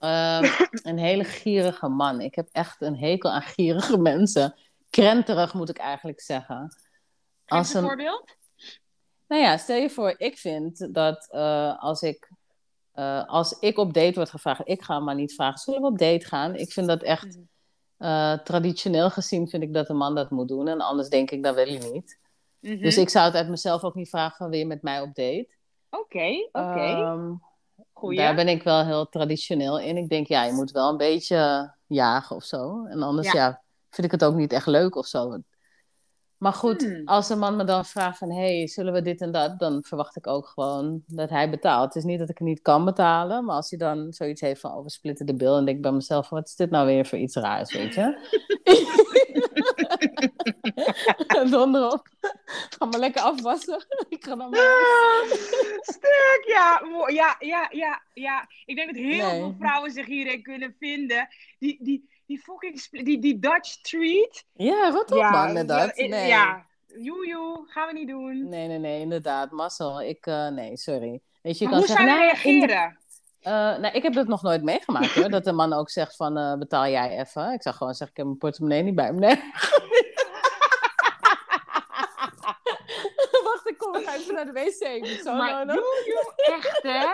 Ehm, 0.00 0.44
een 0.88 0.98
hele 0.98 1.24
gierige 1.24 1.88
man. 1.88 2.20
Ik 2.20 2.34
heb 2.34 2.48
echt 2.52 2.80
een 2.80 2.96
hekel 2.96 3.30
aan 3.30 3.42
gierige 3.42 3.98
mensen. 3.98 4.54
Krenterig 4.90 5.54
moet 5.54 5.68
ik 5.68 5.78
eigenlijk 5.78 6.20
zeggen. 6.20 6.74
Als 7.46 7.74
een 7.74 7.82
voorbeeld. 7.82 8.36
nou 9.28 9.42
ja, 9.42 9.56
stel 9.56 9.76
je 9.76 9.90
voor, 9.90 10.14
ik 10.18 10.38
vind 10.38 10.94
dat 10.94 11.28
eh, 11.30 11.78
als, 11.82 12.02
ik, 12.02 12.30
eh, 12.92 13.24
als 13.28 13.58
ik 13.58 13.78
op 13.78 13.94
date 13.94 14.14
word 14.14 14.30
gevraagd, 14.30 14.60
ik 14.64 14.82
ga 14.82 14.98
maar 15.00 15.14
niet 15.14 15.34
vragen, 15.34 15.58
zullen 15.58 15.80
we 15.80 15.86
op 15.86 15.98
date 15.98 16.26
gaan? 16.26 16.54
Ik 16.56 16.72
vind 16.72 16.86
dat 16.86 17.02
echt, 17.02 17.26
Mhm. 17.36 17.44
eh, 17.96 18.38
traditioneel 18.38 19.10
gezien 19.10 19.48
vind 19.48 19.62
ik 19.62 19.74
dat 19.74 19.88
een 19.88 19.96
man 19.96 20.14
dat 20.14 20.30
moet 20.30 20.48
doen. 20.48 20.68
En 20.68 20.80
anders 20.80 21.08
denk 21.08 21.30
ik, 21.30 21.42
dat 21.42 21.54
wil 21.54 21.68
je 21.68 21.78
niet. 21.92 22.18
Mhm. 22.60 22.82
Dus 22.82 22.96
ik 22.96 23.08
zou 23.08 23.24
het 23.26 23.34
uit 23.34 23.48
mezelf 23.48 23.84
ook 23.84 23.94
niet 23.94 24.08
vragen 24.08 24.36
van, 24.36 24.50
wil 24.50 24.58
je 24.58 24.66
met 24.66 24.82
mij 24.82 25.00
op 25.00 25.14
date? 25.14 25.48
Oké, 25.90 26.48
oké. 26.52 26.80
Ehm, 26.80 27.32
Goeie. 28.00 28.18
Daar 28.18 28.34
ben 28.34 28.48
ik 28.48 28.62
wel 28.62 28.84
heel 28.84 29.08
traditioneel 29.08 29.78
in. 29.80 29.96
Ik 29.96 30.08
denk, 30.08 30.26
ja, 30.26 30.44
je 30.44 30.52
moet 30.52 30.70
wel 30.70 30.88
een 30.90 30.96
beetje 30.96 31.72
jagen 31.86 32.36
of 32.36 32.44
zo. 32.44 32.86
En 32.86 33.02
anders, 33.02 33.32
Ja. 33.32 33.40
ja, 33.40 33.60
vind 33.90 34.06
ik 34.06 34.12
het 34.12 34.24
ook 34.24 34.34
niet 34.34 34.52
echt 34.52 34.66
leuk 34.66 34.96
of 34.96 35.06
zo. 35.06 35.38
Maar 36.40 36.52
goed, 36.52 36.82
Hmm. 36.82 37.02
als 37.04 37.28
een 37.28 37.38
man 37.38 37.56
me 37.56 37.64
dan 37.64 37.84
vraagt 37.84 38.18
van... 38.18 38.32
hey, 38.32 38.66
zullen 38.66 38.92
we 38.92 39.02
dit 39.02 39.20
en 39.20 39.32
dat? 39.32 39.58
Dan 39.58 39.82
verwacht 39.82 40.16
ik 40.16 40.26
ook 40.26 40.46
gewoon 40.46 41.02
dat 41.06 41.30
hij 41.30 41.50
betaalt. 41.50 41.84
Het 41.86 41.96
is 41.96 42.04
niet 42.04 42.18
dat 42.18 42.28
ik 42.28 42.38
het 42.38 42.46
niet 42.46 42.62
kan 42.62 42.84
betalen. 42.84 43.44
Maar 43.44 43.56
als 43.56 43.70
hij 43.70 43.78
dan 43.78 44.12
zoiets 44.12 44.40
heeft 44.40 44.60
van... 44.60 44.72
oh, 44.72 44.82
we 44.82 44.90
splitten 44.90 45.26
de 45.26 45.34
bil. 45.34 45.56
En 45.56 45.64
denk 45.64 45.76
ik 45.76 45.82
bij 45.82 45.92
mezelf 45.92 46.28
van... 46.28 46.38
wat 46.38 46.48
is 46.48 46.56
dit 46.56 46.70
nou 46.70 46.86
weer 46.86 47.06
voor 47.06 47.18
iets 47.18 47.34
raars, 47.36 47.72
weet 47.72 47.94
je? 47.94 48.18
Donder 51.50 51.92
op. 51.92 52.08
Ga 52.78 52.84
maar 52.84 53.00
lekker 53.00 53.22
afwassen. 53.22 53.84
ik 54.08 54.24
ga 54.24 54.36
dan 54.36 54.50
maar... 54.50 54.60
Ah, 54.60 55.30
Stuk, 55.80 56.42
ja. 56.46 56.82
Ja, 57.06 57.36
ja, 57.38 57.68
ja, 57.70 58.02
ja. 58.14 58.48
Ik 58.64 58.76
denk 58.76 58.88
dat 58.88 58.96
heel 59.02 59.26
Nee. 59.26 59.38
veel 59.38 59.54
vrouwen 59.58 59.90
zich 59.90 60.06
hierin 60.06 60.42
kunnen 60.42 60.74
vinden. 60.78 61.28
Die, 61.58 61.78
die, 61.84 62.19
die 62.30 62.38
fucking, 62.38 63.04
die, 63.04 63.18
die 63.18 63.38
Dutch 63.38 63.80
treat. 63.82 64.44
Ja, 64.52 64.90
rot 64.90 65.10
op 65.10 65.30
man 65.30 65.52
met 65.52 65.68
dat. 65.68 65.96
ja, 65.96 66.06
Nee. 66.06 66.28
Ja, 66.28 66.66
joejoe, 66.86 67.64
gaan 67.66 67.86
we 67.86 67.92
niet 67.92 68.08
doen. 68.08 68.48
Nee, 68.48 68.68
nee, 68.68 68.78
nee, 68.78 69.00
inderdaad. 69.00 69.50
Marcel, 69.50 70.02
ik, 70.02 70.26
eh, 70.26 70.48
nee, 70.48 70.76
sorry. 70.76 71.20
Weet 71.42 71.58
je, 71.58 71.64
je 71.64 71.70
maar 71.70 71.80
kan 71.80 71.88
hoe 71.88 71.96
zeggen, 71.96 72.06
zou 72.06 72.18
je 72.18 72.26
nou, 72.26 72.30
reageren? 72.30 72.98
Eh, 73.40 73.52
nou, 73.52 73.94
ik 73.94 74.02
heb 74.02 74.12
dat 74.12 74.26
nog 74.26 74.42
nooit 74.42 74.62
meegemaakt 74.62 75.14
hoor. 75.14 75.28
Dat 75.28 75.44
de 75.44 75.52
man 75.52 75.72
ook 75.72 75.90
zegt 75.90 76.16
van, 76.16 76.36
eh, 76.36 76.54
betaal 76.58 76.88
jij 76.88 77.18
even. 77.18 77.52
Ik 77.52 77.62
zou 77.62 77.74
gewoon 77.74 77.94
zeggen, 77.94 78.10
ik 78.10 78.16
heb 78.16 78.26
mijn 78.26 78.38
portemonnee 78.38 78.82
niet 78.82 78.94
bij 78.94 79.12
me. 79.12 79.18
Nee. 79.18 79.36
Wacht, 83.44 83.68
ik 83.68 83.78
kom 83.78 83.96
even 83.96 84.34
naar 84.34 84.44
de 84.44 84.52
wc. 84.52 84.80
Ik 84.80 85.00
moet 85.00 85.20
zo 85.24 85.34
maar 85.34 85.68
echt 86.36 86.82
hè? 86.82 87.06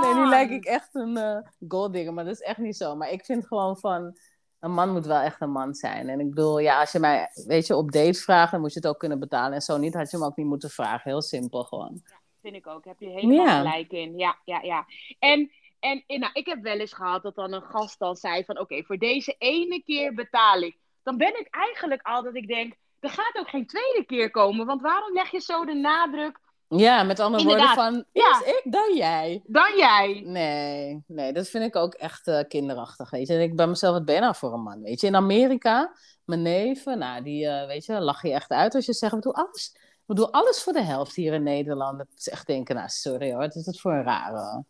Nee, 0.00 0.14
nu 0.14 0.26
lijk 0.28 0.50
ik 0.50 0.64
echt 0.64 0.94
een 0.94 1.16
eh 1.16 1.38
golddigger, 1.68 2.12
maar 2.14 2.24
dat 2.24 2.34
is 2.34 2.40
echt 2.40 2.58
niet 2.58 2.76
zo. 2.76 2.96
Maar 2.96 3.10
ik 3.10 3.24
vind 3.24 3.46
gewoon 3.46 3.76
van, 3.76 4.18
een 4.60 4.72
man 4.72 4.92
moet 4.92 5.06
wel 5.06 5.20
echt 5.20 5.40
een 5.40 5.50
man 5.50 5.74
zijn. 5.74 6.08
En 6.08 6.20
ik 6.20 6.28
bedoel, 6.28 6.58
ja, 6.58 6.80
als 6.80 6.92
je 6.92 6.98
mij, 6.98 7.30
weet 7.46 7.66
je, 7.66 7.76
op 7.76 7.92
date 7.92 8.18
vraagt, 8.18 8.50
dan 8.50 8.60
moet 8.60 8.72
je 8.72 8.78
het 8.78 8.88
ook 8.88 8.98
kunnen 8.98 9.18
betalen. 9.18 9.52
En 9.52 9.60
zo 9.62 9.76
niet, 9.76 9.94
had 9.94 10.10
je 10.10 10.16
hem 10.16 10.26
ook 10.26 10.36
niet 10.36 10.46
moeten 10.46 10.70
vragen. 10.70 11.10
Heel 11.10 11.22
simpel 11.22 11.64
gewoon. 11.64 12.02
Vind 12.42 12.54
ik 12.54 12.66
ook. 12.66 12.84
Heb 12.84 13.00
je 13.00 13.08
helemaal 13.08 13.46
Ja. 13.46 13.58
gelijk 13.58 13.90
in. 13.90 14.18
Ja, 14.18 14.38
ja, 14.44 14.60
ja. 14.62 14.86
En, 15.18 15.50
en, 15.80 16.04
en 16.06 16.20
nou, 16.20 16.32
ik 16.32 16.46
heb 16.46 16.62
wel 16.62 16.78
eens 16.78 16.92
gehad 16.92 17.22
dat 17.22 17.34
dan 17.34 17.52
een 17.52 17.62
gast 17.62 17.98
dan 17.98 18.16
zei 18.16 18.44
van... 18.44 18.58
Oké, 18.58 18.82
voor 18.82 18.98
deze 18.98 19.34
ene 19.38 19.82
keer 19.82 20.14
betaal 20.14 20.60
ik. 20.60 20.76
Dan 21.02 21.16
ben 21.16 21.40
ik 21.40 21.46
eigenlijk 21.50 22.02
al 22.02 22.22
dat 22.22 22.34
ik 22.34 22.46
denk... 22.48 22.74
Er 23.00 23.10
gaat 23.10 23.36
ook 23.38 23.48
geen 23.48 23.66
tweede 23.66 24.04
keer 24.06 24.30
komen. 24.30 24.66
Want 24.66 24.82
waarom 24.82 25.12
leg 25.12 25.30
je 25.30 25.40
zo 25.40 25.64
de 25.64 25.74
nadruk 25.74 26.38
Ja, 26.68 27.02
met 27.02 27.20
andere 27.20 27.42
Inderdaad. 27.42 27.74
woorden 27.76 27.94
van, 27.94 28.04
Ja. 28.12 28.42
ik, 28.44 28.62
dan 28.72 28.96
jij. 28.96 29.42
dan 29.46 29.76
jij? 29.76 30.22
Nee, 30.24 31.02
nee, 31.06 31.32
dat 31.32 31.48
vind 31.48 31.64
ik 31.64 31.76
ook 31.76 31.94
echt 31.94 32.26
eh, 32.28 32.40
kinderachtig, 32.48 33.10
weet 33.10 33.26
je. 33.26 33.34
En 33.34 33.40
ik 33.40 33.56
bij 33.56 33.66
mezelf, 33.66 33.94
wat 33.94 34.04
ben 34.04 34.14
je 34.14 34.20
nou 34.20 34.34
voor 34.34 34.52
een 34.52 34.62
man, 34.62 34.82
weet 34.82 35.00
je. 35.00 35.06
In 35.06 35.16
Amerika, 35.16 35.96
mijn 36.24 36.42
neven, 36.42 36.98
nou, 36.98 37.22
die, 37.22 37.46
eh, 37.48 37.66
weet 37.66 37.84
je, 37.84 38.00
lach 38.00 38.22
je 38.22 38.32
echt 38.32 38.50
uit 38.50 38.74
als 38.74 38.86
je 38.86 38.92
zegt, 38.92 39.12
we 39.14 39.20
doen 39.20 39.32
alles, 39.32 39.76
we 40.04 40.14
doen 40.14 40.30
alles 40.30 40.62
voor 40.62 40.72
de 40.72 40.82
helft 40.82 41.14
hier 41.14 41.32
in 41.32 41.42
Nederland. 41.42 41.98
Dat 41.98 42.06
is 42.16 42.28
echt 42.28 42.46
denken, 42.46 42.74
nou, 42.74 42.88
sorry 42.88 43.30
hoor, 43.30 43.38
wat 43.40 43.54
is 43.54 43.64
dat 43.64 43.80
voor 43.80 43.92
een 43.92 44.02
rare... 44.02 44.64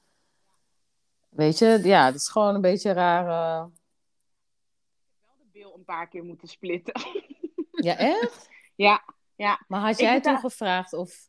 Weet 1.29 1.59
je, 1.59 1.81
ja, 1.83 2.05
het 2.07 2.15
is 2.15 2.29
gewoon 2.29 2.55
een 2.55 2.61
beetje 2.61 2.93
raar. 2.93 3.27
eh. 3.27 3.65
Wel 5.25 5.37
de 5.39 5.49
bil 5.53 5.75
een 5.77 5.85
paar 5.85 6.09
keer 6.09 6.25
moeten 6.25 6.49
splitten. 6.49 6.95
Ja, 7.71 7.97
echt? 7.97 8.49
ja, 8.75 9.03
ja. 9.35 9.61
Maar 9.69 9.81
had 9.81 9.91
Ik 9.91 9.99
jij 10.01 10.21
toen 10.21 10.39
gevraagd 10.39 10.93
of... 10.93 11.29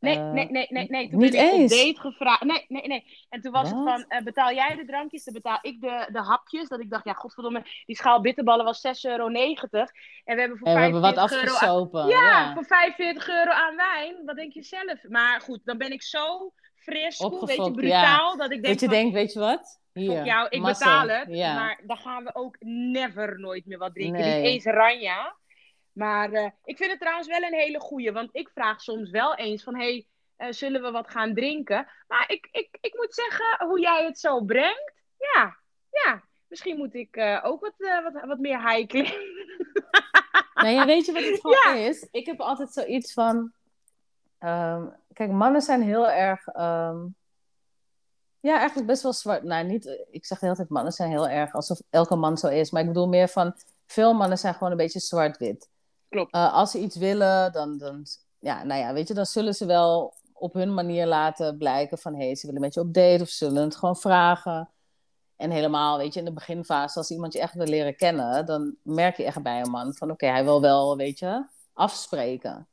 Nee, 0.00 0.16
eh, 0.16 0.30
nee, 0.30 0.50
nee, 0.50 0.66
nee, 0.70 0.86
nee. 0.88 1.08
Toen 1.10 1.20
niet 1.20 1.30
ben 1.30 1.44
ik 1.46 1.52
eens? 1.52 1.72
op 1.72 1.78
date 1.78 2.00
gevraagd. 2.00 2.42
Nee, 2.44 2.64
nee, 2.68 2.86
nee. 2.86 3.26
En 3.28 3.40
toen 3.40 3.52
was 3.52 3.68
het 3.70 3.78
van, 3.78 4.04
eh, 4.08 4.22
betaal 4.22 4.52
jij 4.52 4.76
de 4.76 4.84
drankjes, 4.84 5.24
dan 5.24 5.34
betaal 5.34 5.58
ik 5.62 5.80
de, 5.80 6.08
de 6.12 6.18
hapjes. 6.22 6.68
Dat 6.68 6.80
ik 6.80 6.90
dacht, 6.90 7.04
ja, 7.04 7.12
godverdomme, 7.12 7.62
die 7.86 7.96
schaal 7.96 8.20
bitterballen 8.20 8.64
was 8.64 8.80
6,90 8.80 9.10
euro. 9.10 9.26
En 9.26 10.34
we 10.34 10.40
hebben 10.40 10.58
voor 10.58 10.66
En 10.68 10.74
we 10.74 10.80
hebben 10.80 11.00
wat 11.00 11.14
45 11.14 11.30
euro 11.32 11.46
aan- 11.48 11.54
afgesopen. 11.54 12.06
Ja, 12.06 12.20
ja. 12.20 12.54
voor 12.54 12.64
45 12.64 13.28
euro 13.28 13.50
aan 13.50 13.76
wijn. 13.76 14.14
Wat 14.24 14.36
denk 14.36 14.52
je 14.52 14.62
zelf? 14.62 15.02
Maar 15.08 15.40
goed, 15.40 15.60
dan 15.64 15.78
ben 15.78 15.92
ik 15.92 16.02
zo 16.02 16.52
fris, 16.74 17.16
cool, 17.16 17.46
weet 17.46 17.64
je, 17.64 17.70
brutaal. 17.70 18.36
Dat 18.36 18.50
ik 18.52 18.62
denk, 18.62 18.66
Dat 18.66 18.80
je 18.80 18.86
van, 18.86 18.94
denkt, 18.94 19.12
weet 19.14 19.32
je 19.32 19.38
wat? 19.38 19.80
Hier, 19.92 20.24
jou, 20.24 20.46
ik 20.48 20.60
massa. 20.60 21.00
betaal 21.02 21.18
het. 21.18 21.28
Ja. 21.36 21.54
Maar 21.54 21.80
dan 21.86 21.96
gaan 21.96 22.24
we 22.24 22.34
ook 22.34 22.56
never 22.60 23.38
nooit 23.40 23.66
meer 23.66 23.78
wat 23.78 23.94
drinken. 23.94 24.20
Nee. 24.20 24.36
Niet 24.40 24.44
eens 24.50 24.64
ranja. 24.64 25.36
Maar 25.92 26.32
eh, 26.32 26.50
ik 26.64 26.76
vind 26.76 26.90
het 26.90 27.00
trouwens 27.00 27.28
wel 27.28 27.42
een 27.42 27.54
hele 27.54 27.80
goeie. 27.80 28.12
Want 28.12 28.28
ik 28.32 28.50
vraag 28.54 28.80
soms 28.80 29.10
wel 29.10 29.34
eens 29.34 29.62
van... 29.62 29.76
Hey, 29.76 30.06
eh, 30.36 30.52
zullen 30.52 30.82
we 30.82 30.90
wat 30.90 31.10
gaan 31.10 31.34
drinken? 31.34 31.88
Maar 32.08 32.24
ik, 32.30 32.48
ik, 32.50 32.68
ik 32.80 32.94
moet 32.96 33.14
zeggen, 33.14 33.66
hoe 33.66 33.80
jij 33.80 34.04
het 34.04 34.18
zo 34.18 34.40
brengt... 34.44 34.92
Ja, 35.16 35.56
ja. 35.90 36.22
Misschien 36.46 36.76
moet 36.76 36.94
ik 36.94 37.16
eh, 37.16 37.40
ook 37.42 37.60
wat, 37.60 37.74
wat, 38.12 38.24
wat 38.26 38.38
meer 38.38 38.68
high 38.68 38.94
Nou 40.54 40.68
ja, 40.68 40.86
weet 40.86 41.06
je 41.06 41.12
wat 41.12 41.22
het 41.22 41.40
gewoon 41.40 41.76
is? 41.90 42.08
Ik 42.10 42.26
heb 42.26 42.40
altijd 42.40 42.72
zoiets 42.72 43.12
van. 43.12 43.52
ehm, 44.38 44.86
kijk, 45.12 45.30
mannen 45.30 45.62
zijn 45.62 45.82
heel 45.82 46.10
erg. 46.10 46.46
ehm, 46.46 47.06
ja, 48.40 48.58
eigenlijk 48.58 48.86
best 48.86 49.02
wel 49.02 49.12
zwart. 49.12 49.42
Nou, 49.42 49.64
niet. 49.66 50.06
Ik 50.10 50.26
zeg 50.26 50.38
de 50.38 50.44
hele 50.44 50.56
tijd, 50.56 50.68
mannen 50.68 50.92
zijn 50.92 51.10
heel 51.10 51.28
erg 51.28 51.52
alsof 51.54 51.80
elke 51.90 52.16
man 52.16 52.38
zo 52.38 52.46
is. 52.46 52.70
Maar 52.70 52.80
ik 52.82 52.88
bedoel 52.88 53.08
meer 53.08 53.28
van. 53.28 53.54
Veel 53.86 54.14
mannen 54.14 54.38
zijn 54.38 54.54
gewoon 54.54 54.70
een 54.70 54.76
beetje 54.76 55.00
zwart-wit. 55.00 55.68
Klopt. 56.10 56.34
Eh, 56.34 56.52
als 56.52 56.70
ze 56.70 56.78
iets 56.78 56.96
willen, 56.96 57.52
dan, 57.52 57.78
dan. 57.78 58.06
Ja, 58.38 58.64
nou 58.64 58.80
ja, 58.80 58.92
weet 58.92 59.08
je, 59.08 59.14
dan 59.14 59.26
zullen 59.26 59.54
ze 59.54 59.66
wel 59.66 60.14
op 60.32 60.54
hun 60.54 60.74
manier 60.74 61.06
laten 61.06 61.58
blijken 61.58 61.98
van. 61.98 62.14
hé, 62.14 62.24
hey, 62.24 62.34
ze 62.34 62.46
willen 62.46 62.60
met 62.60 62.74
je 62.74 62.80
op 62.80 62.94
date 62.94 63.22
of 63.22 63.28
ze 63.28 63.44
zullen 63.44 63.62
het 63.62 63.76
gewoon 63.76 63.96
vragen. 63.96 64.70
En 65.36 65.50
helemaal, 65.50 65.98
weet 65.98 66.12
je, 66.12 66.18
in 66.18 66.24
de 66.24 66.32
beginfase, 66.32 66.98
als 66.98 67.10
iemand 67.10 67.32
je 67.32 67.40
echt 67.40 67.54
wil 67.54 67.66
leren 67.66 67.96
kennen, 67.96 68.46
dan 68.46 68.76
merk 68.82 69.16
je 69.16 69.24
echt 69.24 69.42
bij 69.42 69.60
een 69.60 69.70
man 69.70 69.94
van, 69.94 70.10
oké, 70.10 70.26
hij 70.26 70.44
wil 70.44 70.60
wel, 70.60 70.96
weet 70.96 71.18
je, 71.18 71.44
afspreken. 71.72 72.50
En 72.50 72.66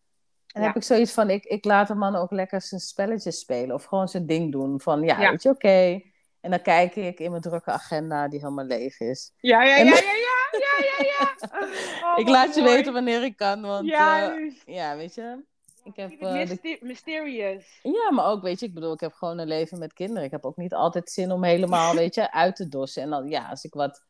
dan 0.48 0.62
Ja. 0.62 0.68
heb 0.68 0.76
ik 0.76 0.84
zoiets 0.84 1.12
van, 1.12 1.30
ik, 1.30 1.44
ik 1.46 1.66
laat 1.66 1.90
een 1.90 1.98
man 1.98 2.16
ook 2.16 2.32
lekker 2.32 2.62
zijn 2.62 2.82
spelletjes 2.82 3.40
spelen 3.40 3.76
of 3.76 3.84
gewoon 3.84 4.08
zijn 4.08 4.26
ding 4.26 4.52
doen. 4.52 4.82
Van, 4.82 5.02
ja, 5.02 5.20
Ja. 5.22 5.30
weet 5.30 5.44
je, 5.44 5.50
oké. 5.50 6.02
En 6.42 6.50
dan 6.52 6.62
kijk 6.62 6.96
ik 6.96 7.20
in 7.20 7.30
mijn 7.30 7.42
drukke 7.42 7.72
agenda 7.72 8.28
die 8.28 8.40
helemaal 8.40 8.66
leeg 8.66 9.00
is. 9.00 9.32
Ja, 9.40 9.64
ja, 9.64 9.76
ja, 9.78 9.84
ja, 9.84 9.94
ja, 9.96 10.37
ja, 10.60 10.86
ja, 10.86 11.06
ja. 11.06 11.36
Oh, 12.08 12.20
ik 12.20 12.26
wat 12.26 12.36
laat 12.36 12.56
je 12.56 12.64
weten 12.64 12.94
wanneer 12.94 13.24
ik 13.24 13.38
kan, 13.38 13.62
want 13.62 13.84
eh, 13.84 13.90
Juist. 13.90 14.62
ja, 14.66 14.96
weet 14.96 15.16
je. 15.16 15.44
Ik 15.84 15.96
heb, 15.96 16.12
eh, 16.12 16.50
de 16.50 16.78
mysterious. 16.82 17.80
Ja, 17.84 18.12
maar 18.12 18.26
ook, 18.26 18.42
weet 18.42 18.60
je, 18.60 18.66
ik 18.66 18.74
bedoel, 18.74 18.94
ik 18.94 19.00
heb 19.00 19.14
gewoon 19.14 19.38
een 19.38 19.48
leven 19.48 19.80
met 19.80 19.94
kinderen. 19.94 20.24
Ik 20.24 20.32
heb 20.32 20.46
ook 20.46 20.58
niet 20.58 20.74
altijd 20.74 21.10
zin 21.10 21.32
om 21.32 21.44
helemaal, 21.44 21.96
weet 21.96 22.16
je, 22.16 22.32
uit 22.32 22.56
te 22.56 22.68
dossen. 22.68 23.04
En 23.04 23.10
dan, 23.10 23.30
ja, 23.30 23.50
als 23.50 23.64
ik 23.64 23.74
wat 23.74 24.06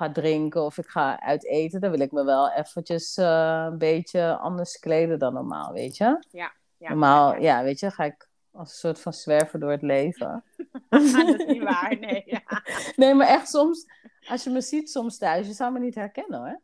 ga 0.00 0.12
drinken 0.12 0.62
of 0.62 0.78
ik 0.78 0.86
ga 0.86 1.20
uit 1.20 1.46
eten, 1.46 1.80
dan 1.80 1.90
wil 1.90 2.00
ik 2.00 2.12
me 2.12 2.24
wel 2.24 2.50
eventjes 2.50 3.16
eh, 3.16 3.66
een 3.70 3.78
beetje 3.78 4.36
anders 4.36 4.78
kleden 4.78 5.18
dan 5.18 5.34
normaal, 5.34 5.72
weet 5.72 5.96
je. 5.96 6.24
Ja, 6.30 6.52
normaal, 6.78 7.32
ja. 7.32 7.38
ja, 7.40 7.62
weet 7.62 7.80
je, 7.80 7.90
ga 7.90 8.04
ik 8.04 8.28
als 8.52 8.70
een 8.70 8.78
soort 8.78 9.00
van 9.00 9.12
zwerver 9.12 9.60
door 9.60 9.70
het 9.70 9.82
leven. 9.82 10.44
dat 10.88 11.02
is 11.02 11.44
niet 11.46 11.62
waar, 11.62 11.96
nee. 12.00 12.22
Ja. 12.26 12.42
Nee, 12.96 13.14
maar 13.14 13.26
echt 13.26 13.48
soms, 13.48 13.86
als 14.30 14.44
je 14.44 14.50
me 14.50 14.60
ziet 14.60 14.90
soms 14.90 15.18
thuis, 15.18 15.46
je 15.46 15.52
zou 15.52 15.72
me 15.72 15.78
niet 15.78 15.94
herkennen 15.94 16.38
hoor. 16.38 16.60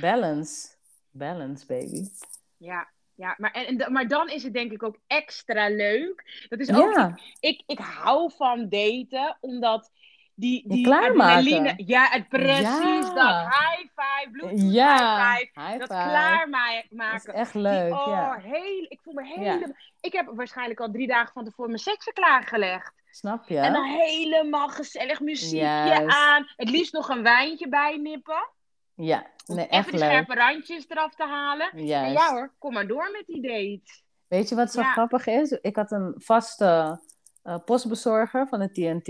Balance. 0.00 0.68
Balance, 1.10 1.66
baby. 1.66 2.08
Ja, 2.56 2.88
ja. 3.14 3.34
Maar, 3.38 3.50
en, 3.50 3.92
maar 3.92 4.08
dan 4.08 4.28
is 4.28 4.42
het 4.42 4.52
denk 4.52 4.72
ik 4.72 4.82
ook 4.82 4.98
extra 5.06 5.68
leuk. 5.68 6.46
Dat 6.48 6.58
is 6.58 6.72
ook 6.72 6.94
Ja, 6.94 7.18
ik, 7.40 7.62
ik 7.66 7.78
hou 7.78 8.32
van 8.36 8.68
daten, 8.68 9.36
omdat 9.40 9.90
die, 10.34 10.68
die 10.68 10.86
adrenaline... 10.88 11.74
Ja, 11.76 12.08
het 12.08 12.28
precies 12.28 12.62
Ja. 12.62 13.14
dat. 13.14 13.54
High 13.54 13.80
five, 13.94 14.28
bluetooth 14.30 14.72
ja. 14.72 15.32
high 15.32 15.50
five. 15.52 15.60
High 15.60 15.78
Dat 15.78 15.88
five. 15.88 16.08
klaarmaken. 16.08 16.96
Dat 16.96 17.14
is 17.14 17.24
echt 17.24 17.54
leuk, 17.54 17.84
Die- 17.92 18.00
oh, 18.00 18.06
ja. 18.06 18.38
heel, 18.42 18.86
ik 18.88 18.98
voel 19.02 19.14
me 19.14 19.24
helemaal... 19.26 19.74
Ik 20.00 20.12
heb 20.12 20.30
waarschijnlijk 20.34 20.80
al 20.80 20.90
drie 20.90 21.06
dagen 21.06 21.32
van 21.32 21.44
tevoren 21.44 21.70
mijn 21.70 21.82
seksen 21.82 22.12
klaargelegd. 22.12 22.92
Snap 23.18 23.48
je? 23.48 23.58
En 23.58 23.72
dan 23.72 23.84
helemaal 23.84 24.68
gezellig 24.68 25.20
muziekje 25.20 26.04
aan. 26.06 26.46
Het 26.56 26.70
liefst 26.70 26.92
nog 26.92 27.08
een 27.08 27.22
wijntje 27.22 27.68
bijnippen. 27.68 28.48
Ja, 28.94 29.26
Om 29.46 29.56
nee, 29.56 29.64
even 29.64 29.78
echt 29.78 29.90
leuk. 29.92 30.00
scherpe 30.00 30.34
randjes 30.34 30.84
eraf 30.88 31.14
te 31.14 31.24
halen. 31.24 31.70
En 31.70 31.86
ja 32.12 32.30
hoor, 32.32 32.54
kom 32.58 32.72
maar 32.72 32.86
door 32.86 33.10
met 33.12 33.22
die 33.26 33.42
date. 33.42 34.02
Weet 34.28 34.48
je 34.48 34.54
wat 34.54 34.72
zo 34.72 34.80
Ja. 34.80 34.92
grappig 34.92 35.26
is? 35.26 35.50
Ik 35.50 35.76
had 35.76 35.90
een 35.92 36.14
vaste 36.16 37.00
eh, 37.42 37.56
postbezorger 37.64 38.48
van 38.48 38.58
de 38.58 38.70
TNT. 38.72 39.08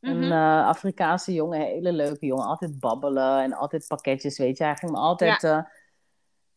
Een 0.00 0.18
Mhm. 0.20 0.32
eh, 0.32 0.66
Afrikaanse 0.66 1.32
jongen, 1.32 1.60
hele 1.60 1.92
leuke 1.92 2.26
jongen. 2.26 2.46
Altijd 2.46 2.80
babbelen 2.80 3.42
en 3.42 3.52
altijd 3.52 3.84
pakketjes, 3.88 4.38
weet 4.38 4.58
je. 4.58 4.64
Hij 4.64 4.76
ging 4.76 4.90
me 4.92 4.98
altijd, 4.98 5.44
eh, 5.44 5.58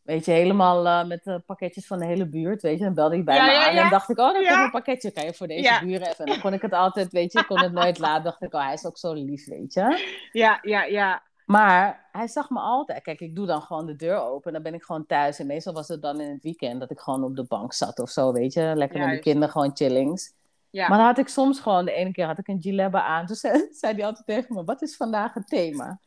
weet 0.04 0.26
je, 0.26 0.32
helemaal 0.32 0.88
eh, 0.88 1.08
met 1.08 1.24
de 1.24 1.44
pakketjes 1.46 1.88
van 1.88 2.00
de 2.00 2.06
hele 2.06 2.26
buurt, 2.26 2.62
weet 2.62 2.78
je. 2.78 2.84
Dan 2.84 2.94
belde 2.94 3.16
hij 3.16 3.24
bij 3.24 3.36
Ja, 3.36 3.46
me 3.46 3.52
ja, 3.52 3.62
aan 3.62 3.70
en 3.70 3.76
ja. 3.76 3.90
dacht 3.90 4.10
ik, 4.10 4.20
oh, 4.20 4.34
dan 4.34 4.46
komt 4.46 4.64
een 4.64 4.72
pakketje. 4.72 5.12
Kan 5.12 5.26
je 5.26 5.34
voor 5.34 5.48
deze 5.48 5.80
buren 5.84 6.08
even? 6.08 6.26
En 6.26 6.32
dan 6.32 6.42
kon 6.42 6.54
ik 6.54 6.62
het 6.62 6.74
altijd, 6.74 7.12
weet 7.12 7.34
je, 7.34 7.40
ik 7.40 7.46
kon 7.46 7.62
het 7.62 7.72
nooit 7.72 8.00
laten. 8.00 8.24
dacht 8.24 8.42
ik, 8.42 8.54
oh, 8.54 8.64
hij 8.64 8.74
is 8.74 8.86
ook 8.86 8.98
zo 8.98 9.14
lief, 9.14 9.48
weet 9.48 9.74
je. 9.74 10.06
Ja, 10.32 10.60
ja, 10.62 10.84
ja. 10.84 11.22
Maar 11.46 12.08
hij 12.12 12.28
zag 12.28 12.50
me 12.50 12.60
altijd. 12.60 13.04
Kijk, 13.04 13.20
ik 13.20 13.36
doe 13.36 13.46
dan 13.46 13.62
gewoon 13.62 13.86
de 13.86 13.96
deur 13.96 14.22
open. 14.22 14.48
En 14.48 14.54
dan 14.54 14.64
ben 14.64 14.74
ik 14.74 14.84
gewoon 14.84 15.06
thuis. 15.06 15.40
En 15.40 15.48
meestal 15.48 15.74
was 15.74 15.88
het 15.88 16.02
dan 16.02 16.20
in 16.20 16.32
het 16.32 16.44
weekend 16.44 16.80
dat 16.80 16.92
ik 16.92 17.00
gewoon 17.00 17.24
op 17.24 17.36
de 17.36 17.44
bank 17.44 17.74
zat 17.74 18.00
of 18.00 18.10
zo, 18.10 18.32
weet 18.32 18.54
je. 18.54 18.72
Lekker 18.76 19.00
met 19.00 19.10
de 19.10 19.20
kinderen, 19.20 19.50
gewoon 19.50 19.72
chillings. 19.74 20.34
Ja. 20.70 20.88
Maar 20.88 20.98
dan 20.98 21.08
had 21.08 21.18
ik 21.18 21.28
soms 21.28 21.60
gewoon, 21.60 21.86
de 21.86 21.92
ene 21.92 22.12
keer 22.12 22.26
had 22.26 22.38
ik 22.38 22.48
een 22.48 22.62
gilebbe 22.62 23.02
aan. 23.02 23.26
Toen 23.26 23.36
zei, 23.36 23.68
zei 23.80 23.94
hij 23.94 24.06
altijd 24.06 24.26
tegen 24.26 24.56
me, 24.56 24.64
wat 24.64 24.82
is 24.82 24.96
vandaag 24.96 25.34
het 25.34 25.48
thema? 25.48 26.00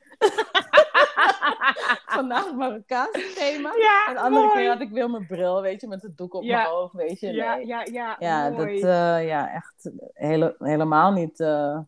vandaag 2.16 2.54
Marokkaanse 2.54 3.32
thema. 3.34 3.72
Ja, 3.76 4.04
en 4.08 4.14
de 4.14 4.20
andere 4.20 4.46
mooi. 4.46 4.58
keer 4.58 4.68
had 4.68 4.80
ik 4.80 4.90
weer 4.90 5.10
mijn 5.10 5.26
bril, 5.26 5.62
weet 5.62 5.80
je, 5.80 5.88
met 5.88 6.02
het 6.02 6.16
doek 6.16 6.34
op 6.34 6.42
Ja. 6.42 6.56
mijn 6.56 6.68
hoofd, 6.68 6.92
weet 6.94 7.20
je. 7.20 7.32
Ja, 7.32 7.54
Nee. 7.56 7.66
ja, 7.66 7.84
ja, 7.92 8.16
Ja, 8.18 8.48
dat, 8.48 8.56
mooi. 8.58 8.80
eh, 8.80 9.26
ja, 9.26 9.52
echt 9.52 9.90
hele, 10.12 10.54
helemaal 10.58 11.12
niet. 11.12 11.40
eh, 11.40 11.78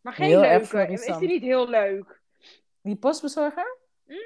maar 0.00 0.12
geen 0.12 0.38
leuke. 0.40 0.86
Is 0.86 1.04
die 1.18 1.28
niet 1.28 1.42
heel 1.42 1.68
leuk? 1.68 2.20
Die 2.82 2.96
postbezorger? 2.96 3.76
Mhm. 4.06 4.18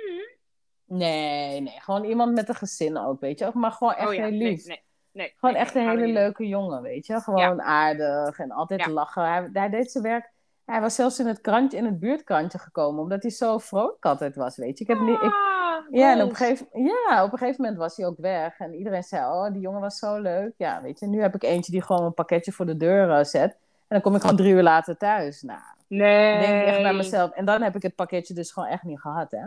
Nee, 0.86 1.60
nee, 1.60 1.80
gewoon 1.80 2.04
iemand 2.04 2.34
met 2.34 2.48
een 2.48 2.54
gezin 2.54 2.98
ook, 2.98 3.20
weet 3.20 3.38
je. 3.38 3.50
Maar 3.54 3.72
gewoon 3.72 3.94
echt 3.94 4.08
oh 4.08 4.14
ja, 4.14 4.22
heel 4.22 4.30
lief. 4.38 4.66
nee, 4.66 4.82
nee, 5.12 5.32
Gewoon 5.36 5.54
nee, 5.54 5.62
echt 5.64 5.74
een 5.74 5.88
hele 5.88 6.06
leuke 6.06 6.46
jongen, 6.48 6.82
weet 6.82 7.06
je. 7.06 7.20
Gewoon 7.20 7.62
aardig 7.62 8.38
en 8.38 8.50
altijd 8.50 8.84
Ja. 8.84 8.90
lachen. 8.90 9.22
Hij, 9.32 9.48
hij 9.52 9.68
deed 9.70 9.90
zijn 9.90 10.04
werk. 10.04 10.32
Hij 10.64 10.80
was 10.80 10.94
zelfs 10.94 11.18
in 11.18 11.26
het 11.26 11.40
krantje, 11.40 11.78
in 11.78 11.84
het 11.84 12.00
buurtkrantje 12.00 12.58
gekomen, 12.58 13.02
omdat 13.02 13.22
hij 13.22 13.30
zo 13.30 13.58
vrolijk 13.58 14.04
altijd 14.04 14.36
was, 14.36 14.56
weet 14.56 14.78
je. 14.78 14.84
Ik 14.84 14.90
heb 14.90 14.98
ik, 14.98 15.20
Ah, 15.22 15.90
ja, 15.90 16.12
en 16.12 16.22
op 16.22 16.28
een, 16.30 16.36
gegeven, 16.36 16.66
ja, 16.72 17.24
op 17.24 17.32
een 17.32 17.38
gegeven 17.38 17.60
moment 17.62 17.80
was 17.80 17.96
hij 17.96 18.06
ook 18.06 18.18
weg. 18.18 18.58
En 18.58 18.74
iedereen 18.74 19.02
zei, 19.02 19.24
oh, 19.24 19.52
die 19.52 19.60
jongen 19.60 19.80
was 19.80 19.98
zo 19.98 20.18
leuk. 20.18 20.52
Ja, 20.56 20.82
weet 20.82 20.98
je, 21.00 21.06
nu 21.06 21.20
heb 21.20 21.34
ik 21.34 21.42
eentje 21.42 21.72
die 21.72 21.82
gewoon 21.82 22.04
een 22.04 22.14
pakketje 22.14 22.52
voor 22.52 22.66
de 22.66 22.76
deur 22.76 23.10
eh, 23.10 23.24
zet. 23.24 23.50
En 23.52 23.60
dan 23.88 24.00
kom 24.00 24.14
ik 24.14 24.20
gewoon 24.20 24.36
drie 24.36 24.52
uur 24.52 24.62
later 24.62 24.96
thuis. 24.96 25.42
Nou, 25.42 25.60
Nee. 25.86 26.40
denk 26.40 26.62
ik 26.62 26.66
echt 26.68 26.82
bij 26.82 26.94
mezelf. 26.94 27.30
En 27.30 27.44
dan 27.44 27.62
heb 27.62 27.74
ik 27.76 27.82
het 27.82 27.94
pakketje 27.94 28.34
dus 28.34 28.52
gewoon 28.52 28.68
echt 28.68 28.82
niet 28.82 29.00
gehad, 29.00 29.30
hè. 29.30 29.46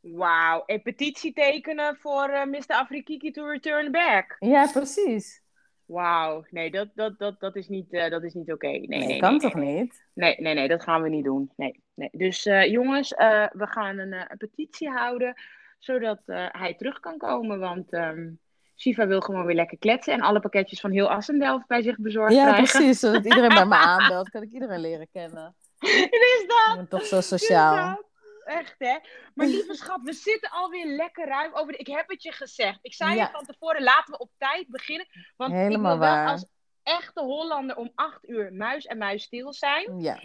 Wauw. 0.00 0.62
En 0.66 0.82
petitie 0.82 1.32
tekenen 1.32 1.96
voor 1.96 2.28
eh, 2.28 2.44
Mr. 2.46 2.64
Afrikiki 2.66 3.30
to 3.30 3.46
return 3.46 3.90
back. 3.92 4.36
Ja, 4.38 4.66
precies. 4.72 5.42
Wauw. 5.90 6.44
Nee, 6.50 6.70
dat, 6.70 6.88
dat, 6.94 7.18
dat, 7.18 7.40
dat 7.40 7.56
is 7.56 7.68
niet, 7.68 7.92
eh, 7.92 8.10
dat 8.10 8.22
is 8.22 8.34
niet 8.34 8.52
oké. 8.52 8.66
Nee, 8.66 8.86
Nee, 8.86 9.06
nee, 9.06 9.18
kan 9.20 9.30
nee, 9.30 9.40
toch 9.40 9.54
niet? 9.54 10.04
Nee, 10.14 10.36
nee, 10.38 10.54
nee, 10.54 10.68
dat 10.68 10.82
gaan 10.82 11.02
we 11.02 11.08
niet 11.08 11.24
doen. 11.24 11.50
Nee, 11.56 11.82
nee. 11.94 12.08
Dus 12.12 12.46
eh, 12.46 12.70
jongens, 12.70 13.14
eh, 13.14 13.46
we 13.52 13.66
gaan 13.66 13.98
een, 13.98 14.12
een 14.12 14.36
petitie 14.38 14.88
houden, 14.88 15.34
zodat 15.78 16.20
hij 16.26 16.74
terug 16.74 17.00
kan 17.00 17.18
komen. 17.18 17.58
Want 17.58 17.92
ehm 17.92 18.28
Shiva 18.76 19.06
wil 19.06 19.20
gewoon 19.20 19.46
weer 19.46 19.54
lekker 19.54 19.78
kletsen 19.78 20.12
en 20.12 20.20
alle 20.20 20.40
pakketjes 20.40 20.80
van 20.80 20.90
heel 20.90 21.10
Assendelft 21.10 21.66
bij 21.66 21.82
zich 21.82 21.98
bezorgd 21.98 22.34
Ja, 22.34 22.44
krijgen. 22.52 22.78
precies. 22.78 23.00
Zodat 23.00 23.24
iedereen 23.24 23.54
bij 23.54 23.66
me 23.66 23.74
aanbelt, 23.94 24.30
kan 24.30 24.42
ik 24.42 24.52
iedereen 24.52 24.80
leren 24.80 25.08
kennen. 25.12 25.54
is 25.78 26.44
dat? 26.46 26.68
Ik 26.70 26.76
ben 26.76 26.88
toch 26.88 27.04
zo 27.04 27.20
sociaal. 27.20 28.02
Echt, 28.50 28.74
hè? 28.78 28.98
Maar 29.34 29.46
lieve 29.46 29.74
schat, 29.74 30.00
we 30.02 30.12
zitten 30.12 30.50
alweer 30.50 30.86
lekker 30.86 31.26
ruim 31.26 31.54
over. 31.54 31.72
De... 31.72 31.78
Ik 31.78 31.86
heb 31.86 32.08
het 32.08 32.22
je 32.22 32.32
gezegd. 32.32 32.78
Ik 32.82 32.94
zei 32.94 33.14
Ja. 33.14 33.24
je 33.24 33.30
van 33.30 33.44
tevoren, 33.46 33.82
laten 33.82 34.12
we 34.12 34.18
op 34.18 34.30
tijd 34.38 34.68
beginnen. 34.68 35.06
Want 35.36 35.52
Helemaal 35.52 35.92
ik 35.94 35.98
wil 35.98 36.08
wel 36.08 36.16
waar. 36.16 36.28
als 36.28 36.46
echte 36.82 37.20
Hollander 37.20 37.76
om 37.76 37.92
acht 37.94 38.28
uur 38.28 38.52
muis 38.52 38.86
en 38.86 38.98
muis 38.98 39.22
stil 39.22 39.52
zijn. 39.52 40.00
Ja, 40.00 40.20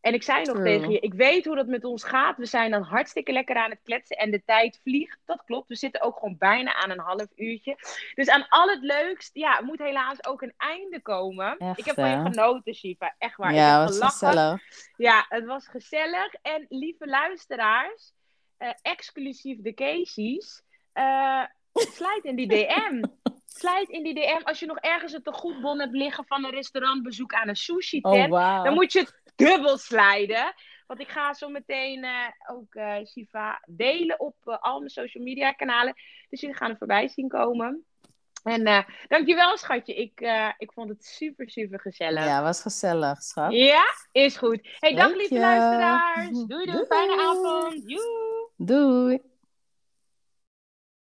En 0.00 0.14
ik 0.14 0.22
zei 0.22 0.44
nog 0.44 0.62
tegen 0.62 0.90
je, 0.90 1.00
ik 1.00 1.14
weet 1.14 1.44
hoe 1.44 1.56
dat 1.56 1.66
met 1.66 1.84
ons 1.84 2.04
gaat. 2.04 2.36
We 2.36 2.46
zijn 2.46 2.70
dan 2.70 2.82
hartstikke 2.82 3.32
lekker 3.32 3.56
aan 3.56 3.70
het 3.70 3.80
kletsen 3.84 4.16
en 4.16 4.30
de 4.30 4.42
tijd 4.44 4.80
vliegt. 4.82 5.18
Dat 5.24 5.42
klopt. 5.44 5.68
We 5.68 5.76
zitten 5.76 6.00
ook 6.00 6.18
gewoon 6.18 6.36
bijna 6.38 6.74
aan 6.74 6.90
een 6.90 7.00
half 7.00 7.26
uurtje. 7.36 7.76
Dus 8.14 8.28
aan 8.28 8.48
al 8.48 8.68
het 8.68 8.82
leukst, 8.82 9.30
ja, 9.32 9.60
moet 9.60 9.78
helaas 9.78 10.24
ook 10.26 10.42
een 10.42 10.54
einde 10.56 11.00
komen. 11.02 11.56
Echt, 11.58 11.78
ik 11.78 11.84
heb 11.84 11.94
van 11.94 12.10
je 12.10 12.30
genoten, 12.30 12.74
Shiva. 12.74 13.14
Echt 13.18 13.36
waar. 13.36 13.54
ja 13.54 13.84
wat 13.84 13.94
gelachen. 13.94 14.28
gezellig. 14.28 14.62
Ja, 14.96 15.26
het 15.28 15.44
was 15.44 15.68
gezellig. 15.68 16.34
En 16.42 16.66
lieve 16.68 17.06
luisteraars, 17.06 18.12
eh, 18.56 18.70
exclusief 18.82 19.60
de 19.60 19.74
Casey's, 19.74 20.62
slijt 21.96 22.24
in 22.24 22.36
die 22.36 22.48
DM. 22.48 23.02
Slijt 23.52 23.88
in 23.88 24.02
die 24.02 24.14
DM 24.14 24.42
als 24.42 24.58
je 24.60 24.66
nog 24.66 24.78
ergens 24.78 25.12
een 25.12 25.22
tegoedbon 25.22 25.80
hebt 25.80 25.94
liggen 25.94 26.24
van 26.26 26.44
een 26.44 26.50
restaurantbezoek 26.50 27.32
aan 27.32 27.48
een 27.48 27.56
sushi 27.56 28.00
tent. 28.00 28.14
Oh, 28.32 28.38
wauw. 28.38 28.64
Dan 28.64 28.74
moet 28.74 28.92
je 28.92 28.98
het 28.98 29.32
dubbel 29.36 29.78
slijden. 29.78 30.54
Want 30.86 31.00
ik 31.00 31.08
ga 31.08 31.34
zo 31.34 31.48
meteen 31.48 32.04
eh, 32.04 32.56
ook 32.56 32.74
eh, 32.74 32.96
Shiva 33.06 33.62
delen 33.66 34.20
op 34.20 34.36
eh, 34.44 34.56
al 34.60 34.78
mijn 34.78 34.90
social 34.90 35.24
media 35.24 35.52
kanalen. 35.52 35.94
Dus 36.28 36.40
jullie 36.40 36.56
gaan 36.56 36.70
er 36.70 36.76
voorbij 36.76 37.08
zien 37.08 37.28
komen. 37.28 37.84
En 38.42 38.86
dankjewel 39.08 39.56
schatje. 39.56 39.94
Ik, 39.94 40.20
ik 40.58 40.72
vond 40.72 40.88
het 40.88 41.04
super, 41.04 41.50
super 41.50 41.80
gezellig. 41.80 42.24
Ja, 42.24 42.42
was 42.42 42.62
gezellig, 42.62 43.22
schat. 43.22 43.52
Ja, 43.52 43.84
is 44.12 44.36
goed. 44.36 44.68
Hey, 44.78 44.94
dank 44.94 45.08
Dank 45.08 45.16
lieve 45.16 45.34
je. 45.34 45.40
luisteraars. 45.40 46.30
Doei 46.30 46.46
doei, 46.46 46.66
Doei. 46.66 46.86
fijne 46.86 47.20
avond. 47.22 47.82
Doei. 48.56 49.29